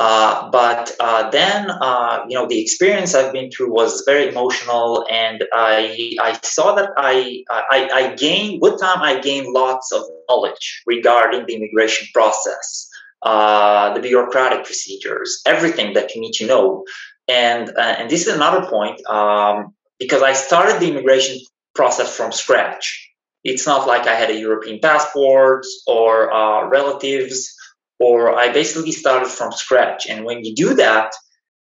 Uh, 0.00 0.50
but 0.50 0.96
uh, 0.98 1.28
then, 1.28 1.70
uh, 1.70 2.24
you 2.26 2.34
know, 2.34 2.46
the 2.48 2.58
experience 2.58 3.14
I've 3.14 3.34
been 3.34 3.50
through 3.50 3.70
was 3.70 4.02
very 4.06 4.28
emotional, 4.28 5.04
and 5.10 5.44
I 5.52 6.16
I 6.22 6.38
saw 6.42 6.74
that 6.76 6.88
I 6.96 7.44
I, 7.50 7.90
I 7.92 8.14
gained 8.14 8.62
with 8.62 8.80
time 8.80 9.02
I 9.02 9.20
gained 9.20 9.52
lots 9.52 9.92
of 9.92 10.02
knowledge 10.26 10.82
regarding 10.86 11.44
the 11.44 11.54
immigration 11.54 12.08
process, 12.14 12.88
uh, 13.22 13.92
the 13.92 14.00
bureaucratic 14.00 14.64
procedures, 14.64 15.42
everything 15.44 15.92
that 15.92 16.14
you 16.14 16.22
need 16.22 16.32
to 16.40 16.46
know, 16.46 16.86
and 17.28 17.68
uh, 17.68 17.96
and 17.98 18.08
this 18.08 18.26
is 18.26 18.34
another 18.34 18.66
point 18.70 19.04
um, 19.06 19.74
because 19.98 20.22
I 20.22 20.32
started 20.32 20.80
the 20.80 20.88
immigration 20.88 21.40
process 21.74 22.16
from 22.16 22.32
scratch. 22.32 23.06
It's 23.44 23.66
not 23.66 23.86
like 23.86 24.06
I 24.06 24.14
had 24.14 24.30
a 24.30 24.38
European 24.38 24.80
passport 24.80 25.66
or 25.86 26.32
uh, 26.32 26.68
relatives, 26.68 27.54
or 28.00 28.36
I 28.36 28.52
basically 28.52 28.92
started 28.92 29.28
from 29.28 29.52
scratch. 29.52 30.06
And 30.08 30.24
when 30.24 30.44
you 30.44 30.54
do 30.54 30.74
that, 30.74 31.12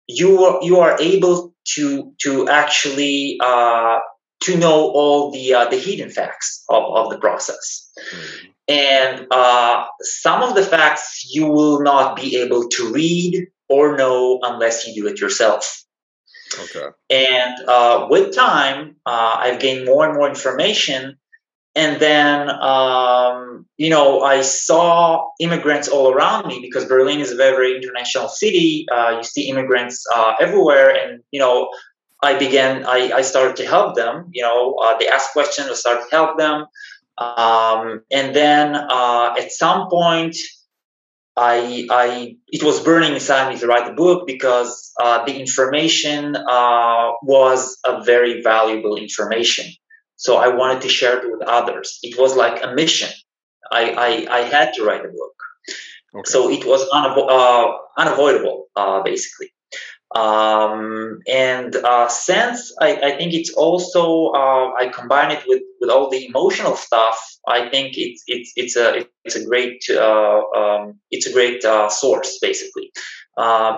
you 0.06 0.44
are, 0.44 0.62
you 0.62 0.78
are 0.80 1.00
able 1.00 1.54
to 1.76 2.12
to 2.22 2.48
actually 2.48 3.38
uh, 3.42 3.98
to 4.42 4.56
know 4.58 4.90
all 4.90 5.30
the 5.30 5.54
uh, 5.54 5.68
the 5.70 5.78
hidden 5.78 6.10
facts 6.10 6.64
of, 6.68 6.84
of 6.94 7.10
the 7.10 7.18
process. 7.18 7.90
Mm-hmm. 7.98 8.46
And 8.66 9.26
uh, 9.30 9.84
some 10.00 10.42
of 10.42 10.54
the 10.54 10.62
facts 10.62 11.30
you 11.32 11.46
will 11.46 11.82
not 11.82 12.16
be 12.16 12.36
able 12.36 12.68
to 12.68 12.92
read 12.92 13.46
or 13.68 13.96
know 13.96 14.40
unless 14.42 14.86
you 14.86 14.94
do 14.94 15.08
it 15.08 15.20
yourself. 15.20 15.84
Okay. 16.58 16.86
And 17.10 17.68
uh, 17.68 18.06
with 18.08 18.34
time, 18.34 18.96
uh, 19.06 19.36
I've 19.38 19.60
gained 19.60 19.86
more 19.86 20.06
and 20.06 20.14
more 20.14 20.28
information 20.28 21.16
and 21.76 22.00
then 22.00 22.50
um, 22.50 23.66
you 23.76 23.90
know 23.90 24.20
I 24.20 24.42
saw 24.42 25.30
immigrants 25.40 25.88
all 25.88 26.12
around 26.12 26.46
me 26.46 26.60
because 26.60 26.84
Berlin 26.84 27.20
is 27.20 27.32
a 27.32 27.36
very 27.36 27.52
very 27.52 27.76
international 27.76 28.28
city. 28.28 28.86
Uh, 28.90 29.16
you 29.16 29.24
see 29.24 29.48
immigrants 29.48 30.04
uh, 30.14 30.34
everywhere, 30.40 30.90
and 30.90 31.22
you 31.30 31.40
know 31.40 31.70
I 32.22 32.38
began 32.38 32.84
I, 32.86 33.10
I 33.14 33.22
started 33.22 33.56
to 33.56 33.66
help 33.66 33.96
them. 33.96 34.30
You 34.32 34.42
know 34.42 34.74
uh, 34.82 34.96
they 34.98 35.08
asked 35.08 35.32
questions, 35.32 35.68
I 35.68 35.74
started 35.74 36.04
to 36.08 36.10
help 36.10 36.38
them, 36.38 36.66
um, 37.18 38.02
and 38.10 38.34
then 38.34 38.74
uh, 38.74 39.34
at 39.38 39.52
some 39.52 39.88
point. 39.88 40.36
I, 41.36 41.88
I, 41.90 42.36
it 42.46 42.62
was 42.62 42.78
burning 42.78 43.14
inside 43.14 43.52
me 43.52 43.58
to 43.58 43.66
write 43.66 43.86
the 43.86 43.92
book 43.92 44.24
because 44.24 44.92
uh, 45.02 45.24
the 45.24 45.36
information 45.36 46.36
uh, 46.36 47.10
was 47.24 47.76
a 47.84 48.04
very 48.04 48.40
valuable 48.40 48.94
information 48.94 49.66
so 50.16 50.36
I 50.36 50.48
wanted 50.48 50.82
to 50.82 50.88
share 50.88 51.18
it 51.18 51.30
with 51.30 51.42
others. 51.46 51.98
It 52.02 52.18
was 52.18 52.36
like 52.36 52.62
a 52.62 52.74
mission. 52.74 53.10
I, 53.70 54.26
I, 54.28 54.38
I 54.38 54.40
had 54.42 54.74
to 54.74 54.84
write 54.84 55.04
a 55.04 55.08
book. 55.08 55.34
Okay. 56.14 56.22
So 56.30 56.50
it 56.50 56.64
was 56.64 56.88
unavo- 56.90 57.28
uh, 57.28 57.76
unavoidable, 57.98 58.66
uh, 58.76 59.02
basically. 59.02 59.52
Um, 60.14 61.18
and 61.26 61.74
uh, 61.74 62.08
since 62.08 62.72
I, 62.80 62.94
I, 62.94 63.16
think 63.16 63.34
it's 63.34 63.52
also 63.54 64.28
uh, 64.28 64.70
I 64.78 64.88
combine 64.94 65.32
it 65.32 65.42
with, 65.48 65.62
with 65.80 65.90
all 65.90 66.08
the 66.08 66.24
emotional 66.24 66.76
stuff. 66.76 67.18
I 67.48 67.68
think 67.68 67.94
it's 67.96 68.22
it's 68.28 68.52
it's 68.54 68.76
a 68.76 69.06
it's 69.24 69.34
a 69.34 69.44
great 69.44 69.82
uh, 69.90 70.40
um, 70.56 71.00
it's 71.10 71.26
a 71.26 71.32
great 71.32 71.64
uh, 71.64 71.88
source 71.88 72.38
basically 72.40 72.92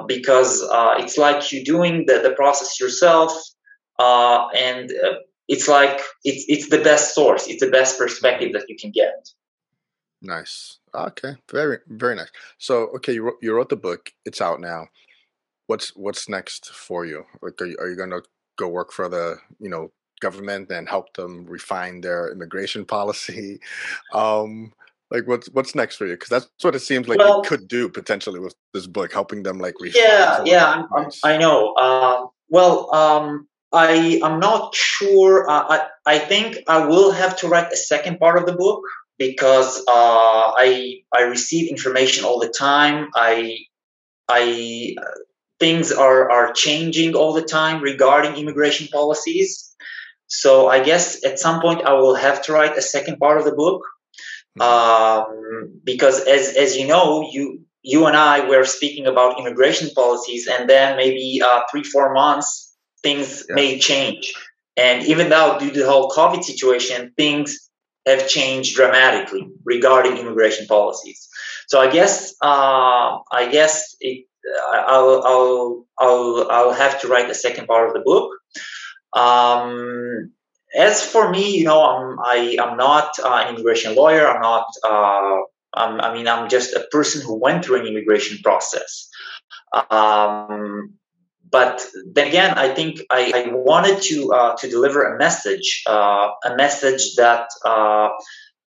because 0.07 0.63
it's 1.01 1.17
like 1.17 1.51
you're 1.53 1.65
doing 1.65 2.05
the, 2.07 2.21
the 2.23 2.35
process 2.37 2.79
yourself 2.79 3.33
and 3.99 4.93
it's 5.49 5.69
like 5.69 6.01
it's 6.25 6.45
it's 6.49 6.69
the 6.69 6.79
best 6.79 7.15
source. 7.15 7.47
It's 7.47 7.63
the 7.63 7.71
best 7.71 7.99
perspective 7.99 8.53
that 8.53 8.69
you 8.69 8.77
can 8.77 8.91
get. 8.91 9.29
Nice. 10.23 10.79
Okay. 10.95 11.37
Very 11.51 11.79
very 11.89 12.17
nice. 12.17 12.31
So 12.59 12.89
okay 12.97 13.15
you 13.15 13.23
wrote, 13.23 13.37
you 13.43 13.55
wrote 13.55 13.69
the 13.69 13.77
book. 13.77 14.11
It's 14.25 14.41
out 14.41 14.61
now. 14.61 14.89
What's 15.67 15.91
what's 15.97 16.29
next 16.29 16.71
for 16.71 17.05
you? 17.05 17.25
Like 17.43 17.61
are 17.61 17.67
you, 17.67 17.77
are 17.81 17.89
you 17.89 17.97
going 17.97 18.11
to 18.11 18.23
go 18.59 18.69
work 18.69 18.93
for 18.93 19.09
the 19.09 19.37
you 19.61 19.69
know 19.69 19.93
government 20.21 20.71
and 20.71 20.89
help 20.89 21.13
them 21.15 21.45
refine 21.47 22.01
their 22.01 22.33
immigration 22.33 22.85
policy? 22.97 23.61
Um 24.13 24.73
like 25.11 25.29
what's 25.29 25.49
what's 25.51 25.77
next 25.77 25.97
for 25.97 26.07
you? 26.07 26.15
Because 26.15 26.31
that's 26.31 26.49
what 26.63 26.75
it 26.75 26.81
seems 26.81 27.07
like 27.07 27.19
well, 27.19 27.43
you 27.45 27.49
could 27.49 27.69
do 27.69 27.89
potentially 27.89 28.41
with 28.41 28.57
this 28.75 28.89
book 28.89 29.13
helping 29.13 29.45
them 29.45 29.59
like 29.59 29.75
refine 29.81 30.03
yeah 30.03 30.43
yeah 30.45 30.83
i 31.25 31.39
know. 31.39 31.73
Uh, 31.75 32.27
well 32.49 32.93
um 32.95 33.47
I 33.73 34.21
am 34.23 34.41
not 34.41 34.75
sure. 34.75 35.49
Uh, 35.49 35.65
I 35.69 35.87
I 36.07 36.19
think 36.19 36.59
I 36.69 36.87
will 36.87 37.11
have 37.11 37.37
to 37.39 37.49
write 37.49 37.73
a 37.73 37.77
second 37.77 38.19
part 38.19 38.39
of 38.39 38.47
the 38.47 38.55
book 38.55 38.83
because 39.19 39.79
uh, 39.89 40.53
I 40.57 41.03
I 41.13 41.23
receive 41.23 41.71
information 41.71 42.25
all 42.25 42.39
the 42.39 42.49
time. 42.49 43.09
I 43.15 43.59
I 44.29 44.95
uh, 44.99 45.19
things 45.59 45.93
are 45.93 46.31
are 46.31 46.53
changing 46.53 47.15
all 47.15 47.33
the 47.33 47.43
time 47.43 47.83
regarding 47.83 48.37
immigration 48.37 48.89
policies. 48.89 49.75
So 50.29 50.69
I 50.69 50.83
guess 50.83 51.25
at 51.25 51.39
some 51.39 51.61
point 51.61 51.83
I 51.83 51.95
will 51.95 52.15
have 52.15 52.43
to 52.45 52.53
write 52.53 52.77
a 52.77 52.83
second 52.83 53.19
part 53.19 53.39
of 53.39 53.45
the 53.45 53.53
book 53.55 53.83
hmm. 54.57 54.63
um, 54.63 55.81
because 55.85 56.21
as 56.21 56.57
as 56.57 56.77
you 56.77 56.87
know 56.87 57.29
you 57.31 57.61
you 57.83 58.07
and 58.07 58.17
I 58.17 58.49
were 58.49 58.65
speaking 58.65 59.07
about 59.07 59.39
immigration 59.39 59.91
policies 59.95 60.49
and 60.49 60.69
then 60.69 60.97
maybe 60.97 61.41
uh, 61.45 61.63
three 61.71 61.85
four 61.85 62.13
months 62.13 62.66
things 63.03 63.45
yeah. 63.49 63.55
may 63.55 63.79
change. 63.79 64.33
And 64.77 65.05
even 65.07 65.31
though 65.31 65.59
due 65.59 65.71
to 65.71 65.81
the 65.81 65.91
whole 65.91 66.11
COVID 66.11 66.45
situation, 66.45 67.13
things 67.17 67.71
have 68.07 68.29
changed 68.29 68.77
dramatically 68.77 69.49
regarding 69.65 70.17
immigration 70.17 70.67
policies. 70.67 71.29
So 71.67 71.81
I 71.81 71.91
guess 71.91 72.35
uh, 72.43 73.19
I 73.33 73.49
guess 73.51 73.97
it, 74.01 74.27
I'll, 74.73 75.23
I'll 75.25 75.87
I'll 75.99 76.51
I'll 76.51 76.73
have 76.73 77.01
to 77.01 77.09
write 77.09 77.29
the 77.29 77.35
second 77.35 77.67
part 77.67 77.89
of 77.89 77.95
the 77.95 78.01
book. 78.01 78.31
Um, 79.13 80.33
as 80.77 81.05
for 81.05 81.31
me, 81.31 81.57
you 81.59 81.65
know, 81.65 81.83
I'm 81.83 82.19
I, 82.21 82.57
I'm 82.61 82.77
not 82.77 83.19
uh, 83.19 83.45
an 83.45 83.55
immigration 83.55 83.95
lawyer. 83.95 84.29
I'm 84.29 84.43
not. 84.43 84.67
Uh, 84.85 85.39
I'm, 85.75 86.01
i 86.01 86.15
mean, 86.15 86.27
I'm 86.27 86.49
just 86.49 86.75
a 86.75 86.87
person 86.91 87.21
who 87.21 87.35
went 87.35 87.65
through 87.65 87.81
an 87.81 87.87
immigration 87.87 88.39
process. 88.43 89.09
Um, 89.91 90.95
but 91.51 91.85
then 92.13 92.29
again, 92.29 92.55
I 92.57 92.75
think 92.75 93.01
I, 93.11 93.33
I 93.35 93.53
wanted 93.53 94.03
to 94.03 94.33
uh, 94.33 94.57
to 94.57 94.69
deliver 94.69 95.15
a 95.15 95.19
message, 95.19 95.83
uh, 95.87 96.31
a 96.45 96.57
message 96.57 97.15
that 97.17 97.49
uh, 97.65 98.09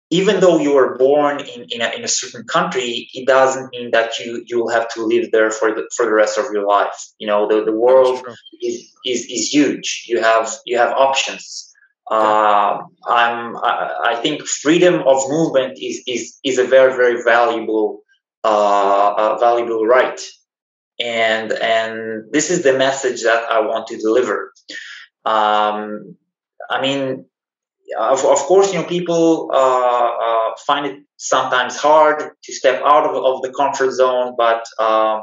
even 0.09 0.39
though 0.39 0.59
you 0.59 0.73
were 0.73 0.97
born 0.97 1.39
in, 1.39 1.65
in 1.69 1.81
a, 1.81 1.89
in, 1.95 2.03
a, 2.03 2.07
certain 2.07 2.45
country, 2.45 3.09
it 3.13 3.25
doesn't 3.25 3.71
mean 3.71 3.91
that 3.91 4.19
you 4.19 4.43
you 4.45 4.59
will 4.59 4.69
have 4.69 4.87
to 4.89 5.03
live 5.03 5.31
there 5.31 5.51
for 5.51 5.73
the 5.73 5.89
for 5.95 6.05
the 6.05 6.13
rest 6.13 6.37
of 6.37 6.45
your 6.53 6.67
life. 6.67 6.97
You 7.17 7.27
know, 7.27 7.47
the, 7.47 7.63
the 7.63 7.71
world 7.71 8.25
is, 8.61 8.91
is 9.05 9.25
is 9.25 9.53
huge. 9.53 10.05
You 10.07 10.21
have 10.21 10.51
you 10.65 10.77
have 10.77 10.91
options. 10.93 11.71
Uh, 12.11 12.81
I'm 13.07 13.57
I, 13.57 14.13
I, 14.13 14.15
think 14.21 14.45
freedom 14.45 14.95
of 15.07 15.27
movement 15.27 15.79
is 15.81 16.03
is 16.05 16.37
is 16.43 16.59
a 16.59 16.65
very 16.65 16.95
very 16.95 17.23
valuable 17.23 18.03
uh, 18.43 19.37
valuable 19.39 19.87
right 19.87 20.21
and 20.99 21.51
and 21.51 22.31
this 22.31 22.49
is 22.49 22.63
the 22.63 22.77
message 22.77 23.23
that 23.23 23.51
I 23.51 23.59
want 23.61 23.87
to 23.87 23.97
deliver. 23.97 24.53
Um, 25.25 26.15
I 26.69 26.81
mean, 26.81 27.25
of, 27.97 28.25
of 28.25 28.39
course, 28.39 28.73
you 28.73 28.79
know, 28.79 28.85
people 28.85 29.49
uh, 29.53 30.11
uh, 30.25 30.49
find 30.65 30.85
it 30.85 30.99
sometimes 31.17 31.77
hard 31.77 32.23
to 32.43 32.53
step 32.53 32.81
out 32.83 33.05
of, 33.05 33.15
of 33.15 33.41
the 33.41 33.53
comfort 33.53 33.91
zone, 33.91 34.35
but 34.37 34.65
uh, 34.79 35.21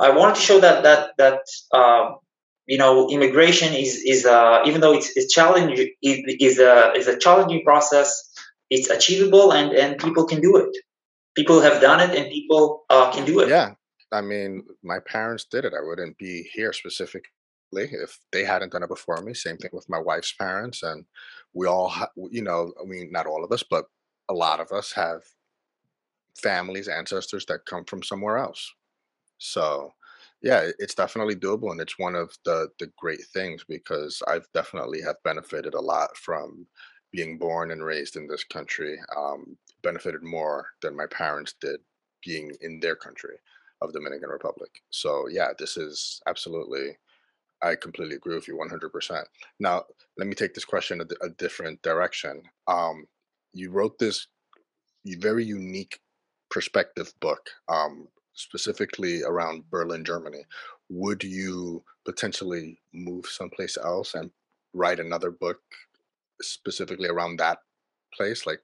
I 0.00 0.10
wanted 0.10 0.36
to 0.36 0.40
show 0.40 0.60
that 0.60 0.82
that 0.82 1.10
that 1.18 1.40
um, 1.76 2.16
you 2.66 2.78
know, 2.78 3.08
immigration 3.10 3.74
is 3.74 4.02
is 4.06 4.24
uh, 4.24 4.62
even 4.64 4.80
though 4.80 4.94
it's, 4.94 5.14
it's 5.16 5.32
challenging, 5.32 5.92
it 6.02 6.42
is 6.42 6.58
a 6.58 6.92
is 6.92 7.08
a 7.08 7.18
challenging 7.18 7.62
process. 7.64 8.30
It's 8.70 8.88
achievable, 8.88 9.52
and 9.52 9.72
and 9.72 9.98
people 9.98 10.24
can 10.24 10.40
do 10.40 10.56
it. 10.56 10.74
People 11.34 11.60
have 11.60 11.80
done 11.80 12.00
it, 12.00 12.16
and 12.16 12.30
people 12.30 12.84
uh, 12.88 13.12
can 13.12 13.26
do 13.26 13.40
it. 13.40 13.48
Yeah, 13.48 13.74
I 14.14 14.20
mean, 14.20 14.64
my 14.82 15.00
parents 15.00 15.44
did 15.44 15.64
it. 15.64 15.74
I 15.74 15.82
wouldn't 15.84 16.16
be 16.18 16.48
here 16.54 16.72
specifically 16.72 17.30
if 17.72 18.20
they 18.32 18.44
hadn't 18.44 18.72
done 18.72 18.84
it 18.84 18.88
before 18.88 19.20
me. 19.22 19.34
Same 19.34 19.58
thing 19.58 19.70
with 19.72 19.88
my 19.88 19.98
wife's 19.98 20.32
parents, 20.32 20.82
and 20.84 21.04
we 21.52 21.66
all, 21.66 21.88
ha- 21.88 22.12
you 22.30 22.42
know, 22.42 22.72
I 22.80 22.84
mean, 22.84 23.10
not 23.12 23.26
all 23.26 23.44
of 23.44 23.52
us, 23.52 23.64
but 23.68 23.86
a 24.28 24.34
lot 24.34 24.60
of 24.60 24.72
us 24.72 24.92
have 24.92 25.22
families, 26.36 26.88
ancestors 26.88 27.46
that 27.46 27.66
come 27.66 27.84
from 27.84 28.02
somewhere 28.02 28.38
else. 28.38 28.72
So, 29.38 29.92
yeah, 30.42 30.70
it's 30.78 30.94
definitely 30.94 31.36
doable, 31.36 31.72
and 31.72 31.80
it's 31.80 31.98
one 31.98 32.16
of 32.16 32.36
the 32.46 32.68
the 32.80 32.90
great 32.98 33.24
things 33.34 33.64
because 33.68 34.22
I've 34.28 34.48
definitely 34.54 35.02
have 35.02 35.16
benefited 35.24 35.74
a 35.74 35.80
lot 35.80 36.16
from 36.16 36.66
being 37.12 37.38
born 37.38 37.72
and 37.72 37.84
raised 37.84 38.16
in 38.16 38.28
this 38.28 38.44
country. 38.44 38.98
Um, 39.16 39.58
benefited 39.82 40.22
more 40.24 40.66
than 40.82 40.96
my 40.96 41.06
parents 41.06 41.54
did 41.60 41.80
being 42.24 42.52
in 42.62 42.80
their 42.80 42.96
country 42.96 43.36
of 43.84 43.92
Dominican 43.92 44.30
Republic. 44.30 44.70
So 44.90 45.26
yeah, 45.28 45.48
this 45.58 45.76
is 45.76 46.20
absolutely. 46.26 46.98
I 47.62 47.76
completely 47.76 48.16
agree 48.16 48.34
with 48.34 48.46
you 48.46 48.58
100%. 48.58 49.22
Now, 49.58 49.84
let 50.18 50.26
me 50.26 50.34
take 50.34 50.52
this 50.52 50.66
question 50.66 51.00
a, 51.00 51.24
a 51.24 51.30
different 51.30 51.80
direction. 51.80 52.42
Um, 52.66 53.06
you 53.54 53.70
wrote 53.70 53.98
this 53.98 54.26
very 55.06 55.44
unique 55.44 55.98
perspective 56.50 57.12
book, 57.20 57.50
um, 57.68 58.08
specifically 58.34 59.22
around 59.22 59.68
Berlin, 59.70 60.04
Germany. 60.04 60.44
Would 60.90 61.24
you 61.24 61.82
potentially 62.04 62.78
move 62.92 63.26
someplace 63.26 63.76
else 63.76 64.14
and 64.14 64.30
write 64.72 65.00
another 65.00 65.30
book 65.30 65.60
specifically 66.42 67.08
around 67.08 67.38
that 67.38 67.58
place? 68.14 68.46
Like, 68.46 68.60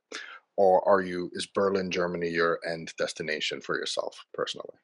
or 0.57 0.87
are 0.89 1.01
you, 1.01 1.31
is 1.33 1.47
Berlin, 1.47 1.91
Germany 1.91 2.29
your 2.29 2.61
end 2.69 2.93
destination 2.99 3.61
for 3.61 3.77
yourself 3.79 4.25
personally? 4.35 4.77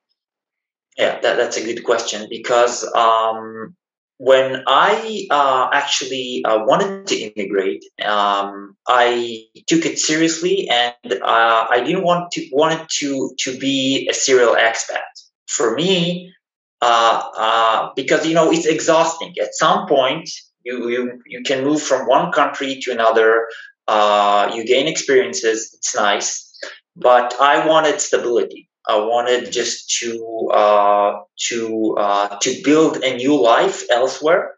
Yeah, 0.96 1.20
that, 1.20 1.36
that's 1.36 1.56
a 1.56 1.64
good 1.64 1.84
question 1.84 2.26
because 2.30 2.82
um, 2.94 3.76
when 4.18 4.62
I 4.66 5.26
uh, 5.30 5.68
actually 5.72 6.42
uh, 6.44 6.64
wanted 6.64 7.06
to 7.08 7.16
immigrate, 7.16 7.84
um, 8.02 8.76
I 8.88 9.44
took 9.66 9.84
it 9.84 9.98
seriously, 9.98 10.68
and 10.70 11.12
uh, 11.12 11.66
I 11.70 11.82
didn't 11.84 12.02
want 12.02 12.30
to 12.32 12.48
wanted 12.52 12.88
to 13.00 13.32
to 13.40 13.58
be 13.58 14.08
a 14.10 14.14
serial 14.14 14.54
expat. 14.54 15.04
For 15.46 15.74
me, 15.74 16.32
uh, 16.80 17.22
uh, 17.36 17.90
because 17.94 18.26
you 18.26 18.34
know 18.34 18.50
it's 18.50 18.66
exhausting. 18.66 19.34
At 19.40 19.54
some 19.54 19.86
point, 19.86 20.30
you 20.64 20.88
you 20.88 21.22
you 21.26 21.42
can 21.42 21.62
move 21.62 21.82
from 21.82 22.06
one 22.06 22.32
country 22.32 22.80
to 22.82 22.92
another. 22.92 23.48
Uh, 23.86 24.50
you 24.54 24.64
gain 24.64 24.88
experiences. 24.88 25.72
It's 25.74 25.94
nice, 25.94 26.58
but 26.96 27.34
I 27.38 27.66
wanted 27.66 28.00
stability. 28.00 28.68
I 28.88 28.98
wanted 28.98 29.52
just 29.52 29.90
to 30.00 30.50
uh, 30.54 31.12
to 31.48 31.96
uh, 31.98 32.38
to 32.42 32.62
build 32.64 33.02
a 33.04 33.16
new 33.16 33.40
life 33.40 33.84
elsewhere. 33.90 34.52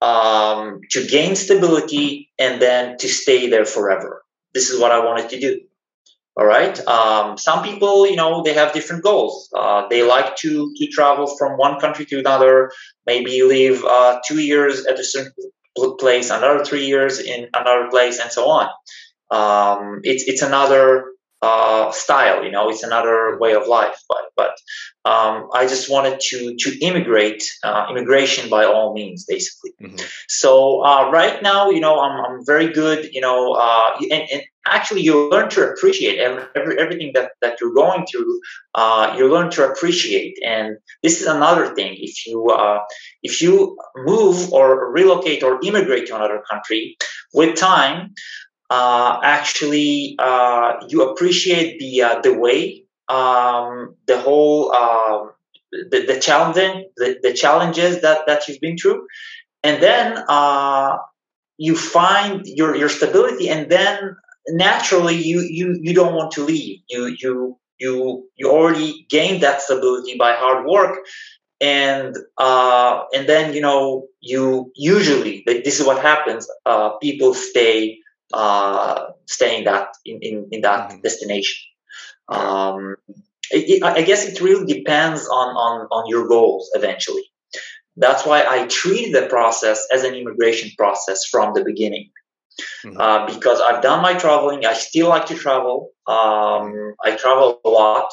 um, 0.00 0.80
to 0.90 1.06
gain 1.06 1.36
stability, 1.36 2.30
and 2.38 2.60
then 2.60 2.96
to 2.98 3.08
stay 3.08 3.48
there 3.48 3.64
forever. 3.64 4.24
This 4.54 4.70
is 4.70 4.80
what 4.80 4.92
I 4.92 5.04
wanted 5.04 5.30
to 5.30 5.40
do. 5.40 5.60
All 6.36 6.46
right. 6.46 6.78
Um, 6.88 7.36
some 7.36 7.62
people, 7.62 8.06
you 8.08 8.16
know, 8.16 8.42
they 8.42 8.54
have 8.54 8.72
different 8.72 9.02
goals. 9.04 9.50
Uh, 9.56 9.86
they 9.90 10.02
like 10.02 10.36
to 10.36 10.72
to 10.76 10.86
travel 10.88 11.26
from 11.38 11.58
one 11.58 11.78
country 11.80 12.06
to 12.06 12.18
another. 12.18 12.70
Maybe 13.06 13.42
live 13.42 13.84
uh, 13.84 14.20
two 14.26 14.40
years 14.40 14.86
at 14.86 14.98
a 14.98 15.04
certain 15.04 15.32
place, 15.98 16.30
another 16.30 16.64
three 16.64 16.86
years 16.86 17.20
in 17.20 17.48
another 17.54 17.88
place, 17.90 18.18
and 18.20 18.30
so 18.32 18.48
on. 18.48 18.68
Um, 19.30 20.00
it's 20.04 20.24
it's 20.24 20.42
another 20.42 21.11
uh, 21.42 21.90
style. 21.90 22.44
You 22.44 22.50
know, 22.50 22.70
it's 22.70 22.82
another 22.82 23.38
way 23.38 23.54
of 23.54 23.66
life. 23.66 23.98
But 24.08 24.24
but 24.36 24.52
um, 25.04 25.48
I 25.52 25.66
just 25.66 25.90
wanted 25.90 26.20
to 26.20 26.54
to 26.56 26.78
immigrate, 26.80 27.42
uh, 27.64 27.86
immigration 27.90 28.48
by 28.48 28.64
all 28.64 28.94
means, 28.94 29.24
basically. 29.28 29.72
Mm-hmm. 29.82 29.96
So 30.28 30.84
uh, 30.84 31.10
right 31.10 31.42
now, 31.42 31.70
you 31.70 31.80
know, 31.80 31.98
I'm, 31.98 32.24
I'm 32.24 32.46
very 32.46 32.72
good. 32.72 33.12
You 33.12 33.20
know, 33.20 33.54
uh, 33.54 33.96
and, 34.00 34.22
and 34.32 34.42
actually, 34.66 35.02
you 35.02 35.28
learn 35.28 35.50
to 35.50 35.68
appreciate 35.68 36.18
every, 36.18 36.44
every, 36.54 36.78
everything 36.78 37.10
that 37.14 37.32
that 37.40 37.60
you're 37.60 37.74
going 37.74 38.06
through. 38.06 38.40
Uh, 38.74 39.14
you 39.18 39.28
learn 39.28 39.50
to 39.50 39.68
appreciate, 39.68 40.38
and 40.44 40.76
this 41.02 41.20
is 41.20 41.26
another 41.26 41.74
thing. 41.74 41.96
If 41.98 42.24
you 42.26 42.46
uh, 42.46 42.78
if 43.22 43.42
you 43.42 43.76
move 43.96 44.52
or 44.52 44.92
relocate 44.92 45.42
or 45.42 45.58
immigrate 45.64 46.06
to 46.06 46.16
another 46.16 46.42
country, 46.48 46.96
with 47.34 47.56
time 47.56 48.14
uh, 48.72 49.20
actually 49.22 50.16
uh, 50.18 50.74
you 50.88 51.02
appreciate 51.10 51.78
the 51.78 52.02
uh, 52.02 52.20
the 52.22 52.32
way 52.32 52.84
um, 53.08 53.96
the 54.06 54.18
whole 54.18 54.74
um, 54.74 55.32
the, 55.72 56.06
the 56.06 56.18
challenging 56.20 56.88
the, 56.96 57.18
the 57.22 57.34
challenges 57.34 58.00
that 58.00 58.20
that 58.26 58.48
you've 58.48 58.60
been 58.60 58.78
through. 58.78 59.06
And 59.62 59.82
then 59.82 60.24
uh, 60.28 60.96
you 61.58 61.76
find 61.76 62.46
your 62.46 62.74
your 62.76 62.88
stability 62.88 63.48
and 63.50 63.70
then 63.70 64.16
naturally 64.48 65.16
you 65.16 65.40
you 65.40 65.78
you 65.82 65.94
don't 65.94 66.14
want 66.14 66.32
to 66.32 66.42
leave. 66.42 66.80
You 66.88 67.14
you 67.20 67.58
you 67.78 68.28
you 68.36 68.50
already 68.50 69.06
gained 69.10 69.42
that 69.42 69.60
stability 69.60 70.16
by 70.18 70.34
hard 70.34 70.66
work. 70.66 71.00
And 71.60 72.16
uh, 72.38 73.04
and 73.14 73.28
then 73.28 73.54
you 73.54 73.60
know 73.60 74.08
you 74.20 74.72
usually 74.74 75.44
this 75.46 75.78
is 75.80 75.86
what 75.86 76.02
happens 76.02 76.48
uh, 76.66 76.98
people 76.98 77.34
stay 77.34 77.98
uh, 78.32 79.06
staying 79.26 79.64
that 79.64 79.88
in, 80.04 80.18
in, 80.22 80.48
in 80.50 80.60
that 80.62 80.90
mm-hmm. 80.90 81.00
destination. 81.00 81.58
Um, 82.28 82.96
it, 83.50 83.68
it, 83.68 83.82
I 83.82 84.02
guess 84.02 84.26
it 84.26 84.40
really 84.40 84.66
depends 84.72 85.28
on, 85.28 85.48
on, 85.48 85.86
on 85.90 86.08
your 86.08 86.26
goals 86.28 86.70
eventually. 86.74 87.24
That's 87.96 88.24
why 88.24 88.44
I 88.48 88.66
treat 88.68 89.12
the 89.12 89.26
process 89.26 89.86
as 89.92 90.04
an 90.04 90.14
immigration 90.14 90.70
process 90.78 91.26
from 91.26 91.52
the 91.54 91.64
beginning. 91.64 92.10
Mm-hmm. 92.84 93.00
Uh, 93.00 93.26
because 93.26 93.60
I've 93.60 93.82
done 93.82 94.02
my 94.02 94.14
traveling, 94.14 94.64
I 94.66 94.74
still 94.74 95.08
like 95.08 95.26
to 95.26 95.34
travel. 95.34 95.90
Um, 96.06 96.94
I 97.04 97.16
travel 97.16 97.60
a 97.64 97.68
lot, 97.68 98.10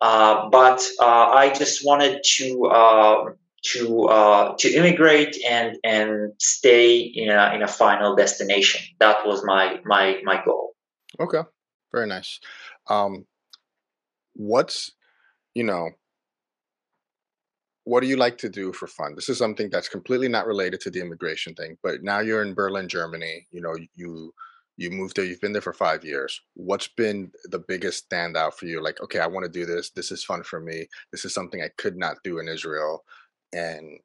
uh, 0.00 0.48
but 0.50 0.82
uh, 1.00 1.30
I 1.30 1.52
just 1.52 1.84
wanted 1.84 2.22
to 2.36 2.64
um, 2.66 3.34
to 3.72 4.04
uh, 4.04 4.54
to 4.58 4.72
immigrate 4.72 5.36
and 5.48 5.76
and 5.84 6.32
stay 6.38 6.98
in 6.98 7.30
a 7.30 7.52
in 7.54 7.62
a 7.62 7.68
final 7.68 8.14
destination. 8.14 8.82
That 9.00 9.26
was 9.26 9.42
my 9.44 9.80
my 9.84 10.20
my 10.24 10.42
goal. 10.44 10.74
Okay, 11.18 11.42
very 11.92 12.06
nice. 12.06 12.40
Um, 12.88 13.26
what's 14.34 14.92
you 15.54 15.64
know 15.64 15.90
what 17.84 18.00
do 18.00 18.06
you 18.06 18.16
like 18.16 18.38
to 18.38 18.48
do 18.48 18.72
for 18.72 18.86
fun? 18.86 19.14
This 19.14 19.28
is 19.28 19.36
something 19.38 19.68
that's 19.68 19.88
completely 19.88 20.28
not 20.28 20.46
related 20.46 20.80
to 20.80 20.90
the 20.90 21.00
immigration 21.00 21.54
thing, 21.54 21.76
but 21.82 22.02
now 22.02 22.20
you're 22.20 22.42
in 22.42 22.54
Berlin, 22.54 22.88
Germany. 22.88 23.46
You 23.50 23.60
know 23.62 23.76
you 23.94 24.32
you 24.76 24.90
moved 24.90 25.16
there. 25.16 25.24
You've 25.24 25.40
been 25.40 25.52
there 25.52 25.62
for 25.62 25.72
five 25.72 26.04
years. 26.04 26.40
What's 26.54 26.88
been 26.88 27.30
the 27.44 27.60
biggest 27.60 28.10
standout 28.10 28.54
for 28.54 28.66
you? 28.66 28.82
Like, 28.82 29.00
okay, 29.00 29.20
I 29.20 29.26
want 29.26 29.44
to 29.44 29.50
do 29.50 29.64
this. 29.64 29.90
This 29.90 30.10
is 30.10 30.24
fun 30.24 30.42
for 30.42 30.60
me. 30.60 30.86
This 31.12 31.24
is 31.24 31.32
something 31.32 31.62
I 31.62 31.70
could 31.78 31.96
not 31.96 32.16
do 32.24 32.40
in 32.40 32.48
Israel 32.48 33.04
and 33.54 33.98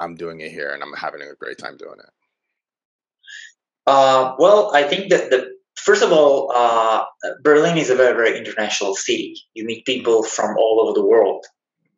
I'm 0.00 0.14
doing 0.14 0.40
it 0.40 0.50
here 0.50 0.72
and 0.72 0.82
I'm 0.82 0.92
having 0.92 1.22
a 1.22 1.34
great 1.38 1.58
time 1.58 1.76
doing 1.76 1.98
it? 1.98 2.10
Uh, 3.86 4.34
well, 4.38 4.74
I 4.74 4.82
think 4.82 5.10
that 5.10 5.30
the 5.30 5.56
first 5.76 6.02
of 6.02 6.12
all, 6.12 6.52
uh, 6.54 7.04
Berlin 7.42 7.78
is 7.78 7.90
a 7.90 7.94
very 7.94 8.14
very 8.14 8.36
international 8.36 8.94
city. 8.94 9.36
You 9.54 9.64
meet 9.64 9.86
mm-hmm. 9.86 9.98
people 9.98 10.22
from 10.22 10.56
all 10.58 10.80
over 10.82 10.92
the 10.94 11.06
world. 11.06 11.44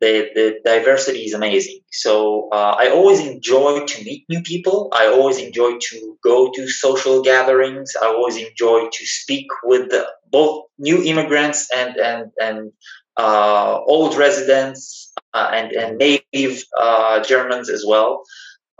The, 0.01 0.29
the 0.33 0.59
diversity 0.63 1.25
is 1.25 1.33
amazing. 1.33 1.81
So 1.91 2.47
uh, 2.53 2.77
I 2.79 2.89
always 2.89 3.19
enjoy 3.19 3.85
to 3.85 4.03
meet 4.05 4.23
new 4.29 4.41
people. 4.43 4.87
I 4.93 5.07
always 5.07 5.39
enjoy 5.39 5.77
to 5.77 6.17
go 6.23 6.49
to 6.55 6.69
social 6.69 7.21
gatherings. 7.21 7.93
I 8.01 8.05
always 8.05 8.37
enjoy 8.37 8.87
to 8.89 9.05
speak 9.05 9.47
with 9.65 9.89
the, 9.89 10.07
both 10.31 10.67
new 10.77 11.03
immigrants 11.03 11.67
and 11.75 11.97
and 11.97 12.31
and 12.39 12.71
uh, 13.17 13.81
old 13.81 14.15
residents 14.15 15.08
and, 15.33 15.71
and 15.71 15.97
native 15.97 16.63
uh, 16.79 17.23
Germans 17.23 17.69
as 17.69 17.83
well. 17.87 18.23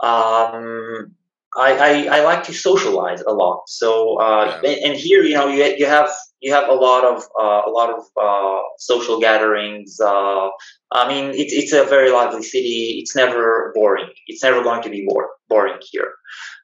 Um, 0.00 1.14
I, 1.56 2.08
I, 2.08 2.18
I, 2.18 2.22
like 2.22 2.44
to 2.44 2.54
socialize 2.54 3.22
a 3.22 3.32
lot. 3.32 3.62
So 3.66 4.18
uh, 4.20 4.60
yeah. 4.62 4.70
and, 4.86 4.96
here, 4.96 5.22
you 5.22 5.34
know, 5.34 5.48
you, 5.48 5.64
you 5.76 5.86
have 5.86 6.08
you 6.40 6.52
have 6.54 6.68
a 6.68 6.74
lot 6.74 7.04
of 7.04 7.24
uh, 7.38 7.62
a 7.66 7.70
lot 7.70 7.90
of 7.90 8.04
uh, 8.20 8.62
social 8.78 9.20
gatherings. 9.20 9.98
Uh, 10.00 10.48
I 10.92 11.08
mean, 11.08 11.32
it's 11.34 11.52
it's 11.52 11.72
a 11.72 11.84
very 11.84 12.10
lively 12.12 12.42
city. 12.42 12.98
It's 13.00 13.16
never 13.16 13.72
boring. 13.74 14.10
It's 14.28 14.42
never 14.44 14.62
going 14.62 14.82
to 14.82 14.90
be 14.90 15.06
bore, 15.08 15.30
boring 15.48 15.78
here. 15.90 16.12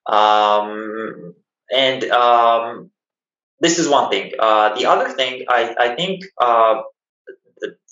Um, 0.07 1.35
and 1.75 2.05
um, 2.05 2.91
this 3.61 3.79
is 3.81 3.89
one 3.89 4.09
thing. 4.09 4.31
the 4.39 4.87
other 4.87 5.11
thing, 5.11 5.45
I 5.49 5.75
I 5.79 5.95
think 5.97 6.23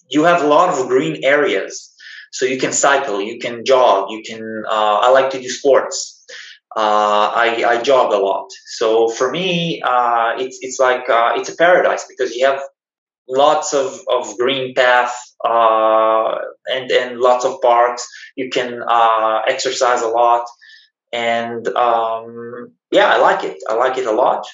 you 0.08 0.24
have 0.24 0.42
a 0.42 0.46
lot 0.46 0.68
of 0.68 0.88
green 0.88 1.24
areas. 1.24 1.90
So 2.32 2.46
you 2.46 2.58
can 2.58 2.72
cycle, 2.72 3.20
you 3.20 3.38
can 3.38 3.64
jog, 3.64 4.10
you 4.10 4.22
can. 4.26 4.64
Uh, 4.68 4.98
I 5.02 5.10
like 5.10 5.30
to 5.30 5.40
do 5.40 5.48
sports. 5.48 6.26
Uh, 6.76 7.30
I, 7.32 7.64
I, 7.64 7.82
jog 7.82 8.12
a 8.12 8.18
lot. 8.18 8.50
So 8.66 9.08
for 9.08 9.30
me, 9.30 9.80
uh, 9.82 10.32
it's 10.36 10.58
it's 10.60 10.80
like 10.80 11.08
uh, 11.08 11.34
it's 11.36 11.48
a 11.48 11.56
paradise 11.56 12.04
because 12.08 12.34
you 12.34 12.44
have 12.46 12.60
lots 13.28 13.72
of, 13.72 14.00
of 14.10 14.36
green 14.36 14.74
path 14.74 15.14
uh, 15.44 16.34
and 16.66 16.90
and 16.90 17.20
lots 17.20 17.44
of 17.44 17.60
parks. 17.62 18.04
You 18.34 18.50
can 18.50 18.82
uh, 18.82 19.42
exercise 19.46 20.02
a 20.02 20.08
lot, 20.08 20.44
and 21.12 21.68
um, 21.68 22.72
yeah, 22.90 23.06
I 23.06 23.18
like 23.18 23.44
it. 23.44 23.58
I 23.70 23.74
like 23.74 23.96
it 23.96 24.06
a 24.06 24.12
lot. 24.12 24.44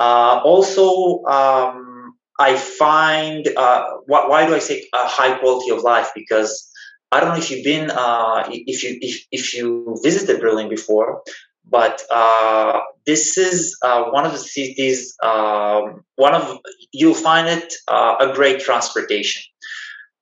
also. 0.00 1.22
Um, 1.26 1.99
I 2.40 2.56
find 2.56 3.46
uh, 3.54 3.84
why, 4.06 4.26
why, 4.26 4.46
do 4.46 4.54
I 4.54 4.60
say 4.60 4.86
a 4.94 5.06
high 5.06 5.38
quality 5.38 5.70
of 5.70 5.82
life? 5.82 6.10
Because 6.14 6.72
I 7.12 7.20
don't 7.20 7.30
know 7.30 7.36
if 7.36 7.50
you've 7.50 7.64
been 7.64 7.90
uh, 7.90 8.48
if 8.48 8.82
you 8.82 8.98
if, 9.02 9.26
if 9.30 9.54
you 9.54 9.98
visited 10.02 10.40
Berlin 10.40 10.70
before, 10.70 11.22
but 11.66 12.02
uh, 12.10 12.80
this 13.04 13.36
is 13.36 13.76
uh, 13.84 14.04
one 14.04 14.24
of 14.24 14.32
the 14.32 14.38
cities. 14.38 15.14
Um, 15.22 16.02
one 16.16 16.34
of 16.34 16.58
you'll 16.92 17.14
find 17.14 17.46
it 17.46 17.74
uh, 17.88 18.16
a 18.20 18.32
great 18.32 18.60
transportation. 18.60 19.42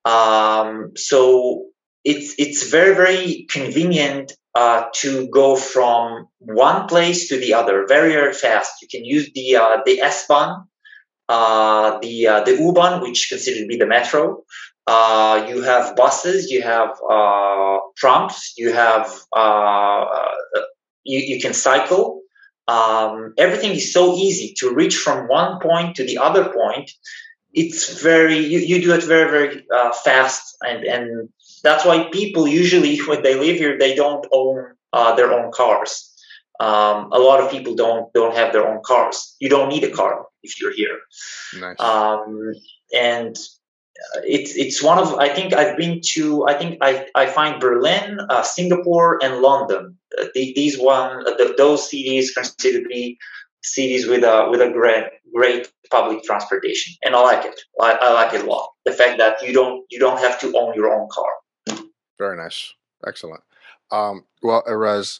Um, 0.03 0.91
so 0.97 1.67
it's 2.03 2.35
it's 2.37 2.69
very 2.69 2.95
very 2.95 3.47
convenient 3.49 4.33
uh, 4.55 4.85
to 4.95 5.29
go 5.29 5.55
from 5.55 6.27
one 6.39 6.87
place 6.87 7.29
to 7.29 7.37
the 7.37 7.53
other 7.53 7.85
very 7.87 8.11
very 8.11 8.33
fast. 8.33 8.81
You 8.81 8.89
can 8.89 9.05
use 9.05 9.31
the 9.33 9.55
uh, 9.55 9.77
the 9.85 10.01
S-Bahn 10.01 10.67
uh, 11.29 11.99
the 11.99 12.27
uh, 12.27 12.43
the 12.43 12.57
U-Bahn, 12.57 13.01
which 13.01 13.29
considered 13.29 13.59
to 13.59 13.67
be 13.67 13.77
the 13.77 13.85
metro. 13.85 14.43
Uh, 14.87 15.45
you 15.47 15.61
have 15.61 15.95
buses, 15.95 16.49
you 16.49 16.63
have 16.63 16.89
uh, 17.07 17.77
trams, 17.95 18.53
you 18.57 18.73
have 18.73 19.15
uh, 19.37 20.05
you, 21.03 21.19
you 21.19 21.39
can 21.39 21.53
cycle. 21.53 22.21
Um, 22.67 23.33
everything 23.37 23.71
is 23.71 23.93
so 23.93 24.15
easy 24.15 24.55
to 24.57 24.73
reach 24.73 24.97
from 24.97 25.27
one 25.27 25.59
point 25.59 25.95
to 25.97 26.03
the 26.03 26.17
other 26.17 26.51
point. 26.51 26.89
It's 27.53 28.01
very 28.01 28.37
you, 28.37 28.59
you 28.59 28.81
do 28.81 28.93
it 28.93 29.03
very 29.03 29.29
very 29.29 29.65
fast, 30.03 30.57
and 30.61 30.83
and 30.83 31.29
that's 31.63 31.85
why 31.85 32.05
people 32.05 32.47
usually 32.47 32.97
when 33.07 33.21
they 33.21 33.35
live 33.35 33.57
here 33.57 33.77
they 33.77 33.93
don't 33.93 34.25
own 34.31 34.73
their 35.15 35.31
own 35.31 35.51
cars. 35.51 36.08
Um, 36.59 37.11
a 37.13 37.19
lot 37.19 37.39
of 37.39 37.49
people 37.49 37.75
don't 37.75 38.11
don't 38.13 38.35
have 38.35 38.51
their 38.51 38.67
own 38.67 38.81
cars. 38.85 39.35
You 39.39 39.49
don't 39.49 39.69
need 39.69 39.83
a 39.83 39.91
car 39.91 40.25
if 40.43 40.59
you're 40.59 40.73
here. 40.73 40.99
Nice. 41.59 41.79
Um, 41.79 42.53
and 42.93 43.35
uh, 43.37 44.21
it's 44.23 44.55
it's 44.55 44.83
one 44.83 44.99
of 44.99 45.15
I 45.15 45.29
think 45.29 45.53
I've 45.53 45.77
been 45.77 46.01
to 46.13 46.45
I 46.47 46.53
think 46.55 46.77
I, 46.81 47.07
I 47.15 47.27
find 47.27 47.61
Berlin, 47.61 48.19
uh, 48.29 48.43
Singapore, 48.43 49.19
and 49.23 49.41
London. 49.41 49.97
Uh, 50.19 50.25
the, 50.33 50.53
these 50.53 50.77
one 50.77 51.25
uh, 51.27 51.35
the, 51.37 51.53
those 51.57 51.89
cities 51.89 52.33
considered 52.33 52.83
to 52.83 52.89
be 52.89 53.17
cities 53.63 54.07
with 54.07 54.23
a 54.23 54.47
with 54.49 54.61
a 54.61 54.69
great 54.69 55.05
great 55.33 55.71
public 55.89 56.23
transportation, 56.23 56.95
and 57.03 57.15
I 57.15 57.21
like 57.21 57.45
it. 57.45 57.59
I, 57.79 57.93
I 58.01 58.13
like 58.13 58.33
it 58.33 58.43
a 58.43 58.49
lot. 58.49 58.69
The 58.85 58.91
fact 58.91 59.17
that 59.19 59.41
you 59.41 59.53
don't 59.53 59.85
you 59.89 59.99
don't 59.99 60.19
have 60.19 60.39
to 60.41 60.53
own 60.57 60.73
your 60.75 60.93
own 60.93 61.07
car. 61.09 61.79
Very 62.17 62.35
nice, 62.35 62.73
excellent. 63.07 63.43
Um, 63.91 64.25
well, 64.43 64.63
Erez, 64.67 65.19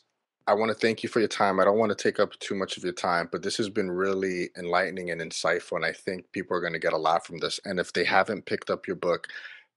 I 0.49 0.53
want 0.53 0.69
to 0.69 0.75
thank 0.75 1.03
you 1.03 1.09
for 1.09 1.19
your 1.19 1.27
time. 1.27 1.59
I 1.59 1.63
don't 1.63 1.77
want 1.77 1.95
to 1.95 2.03
take 2.03 2.19
up 2.19 2.31
too 2.39 2.55
much 2.55 2.75
of 2.75 2.83
your 2.83 2.91
time, 2.91 3.29
but 3.31 3.43
this 3.43 3.55
has 3.57 3.69
been 3.69 3.91
really 3.91 4.49
enlightening 4.57 5.11
and 5.11 5.21
insightful. 5.21 5.75
And 5.75 5.85
I 5.85 5.93
think 5.93 6.31
people 6.31 6.57
are 6.57 6.59
going 6.59 6.73
to 6.73 6.79
get 6.79 6.91
a 6.91 6.97
lot 6.97 7.23
from 7.23 7.37
this. 7.37 7.59
And 7.65 7.79
if 7.79 7.93
they 7.93 8.03
haven't 8.03 8.47
picked 8.47 8.71
up 8.71 8.87
your 8.87 8.95
book, 8.95 9.27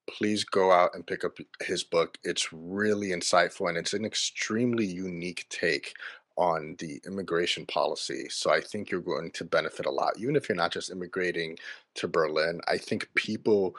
please 0.08 0.44
go 0.44 0.72
out 0.72 0.94
and 0.94 1.06
pick 1.06 1.24
up 1.24 1.36
his 1.60 1.84
book. 1.84 2.16
It's 2.24 2.54
really 2.54 3.08
insightful 3.08 3.68
and 3.68 3.76
it's 3.76 3.92
an 3.92 4.06
extremely 4.06 4.86
unique 4.86 5.44
take 5.50 5.92
on 6.36 6.76
the 6.78 7.02
immigration 7.06 7.66
policy. 7.66 8.30
So 8.30 8.50
I 8.50 8.62
think 8.62 8.90
you're 8.90 9.02
going 9.02 9.30
to 9.32 9.44
benefit 9.44 9.84
a 9.84 9.90
lot. 9.90 10.14
Even 10.18 10.36
if 10.36 10.48
you're 10.48 10.56
not 10.56 10.72
just 10.72 10.90
immigrating 10.90 11.58
to 11.96 12.08
Berlin, 12.08 12.62
I 12.66 12.78
think 12.78 13.10
people 13.14 13.76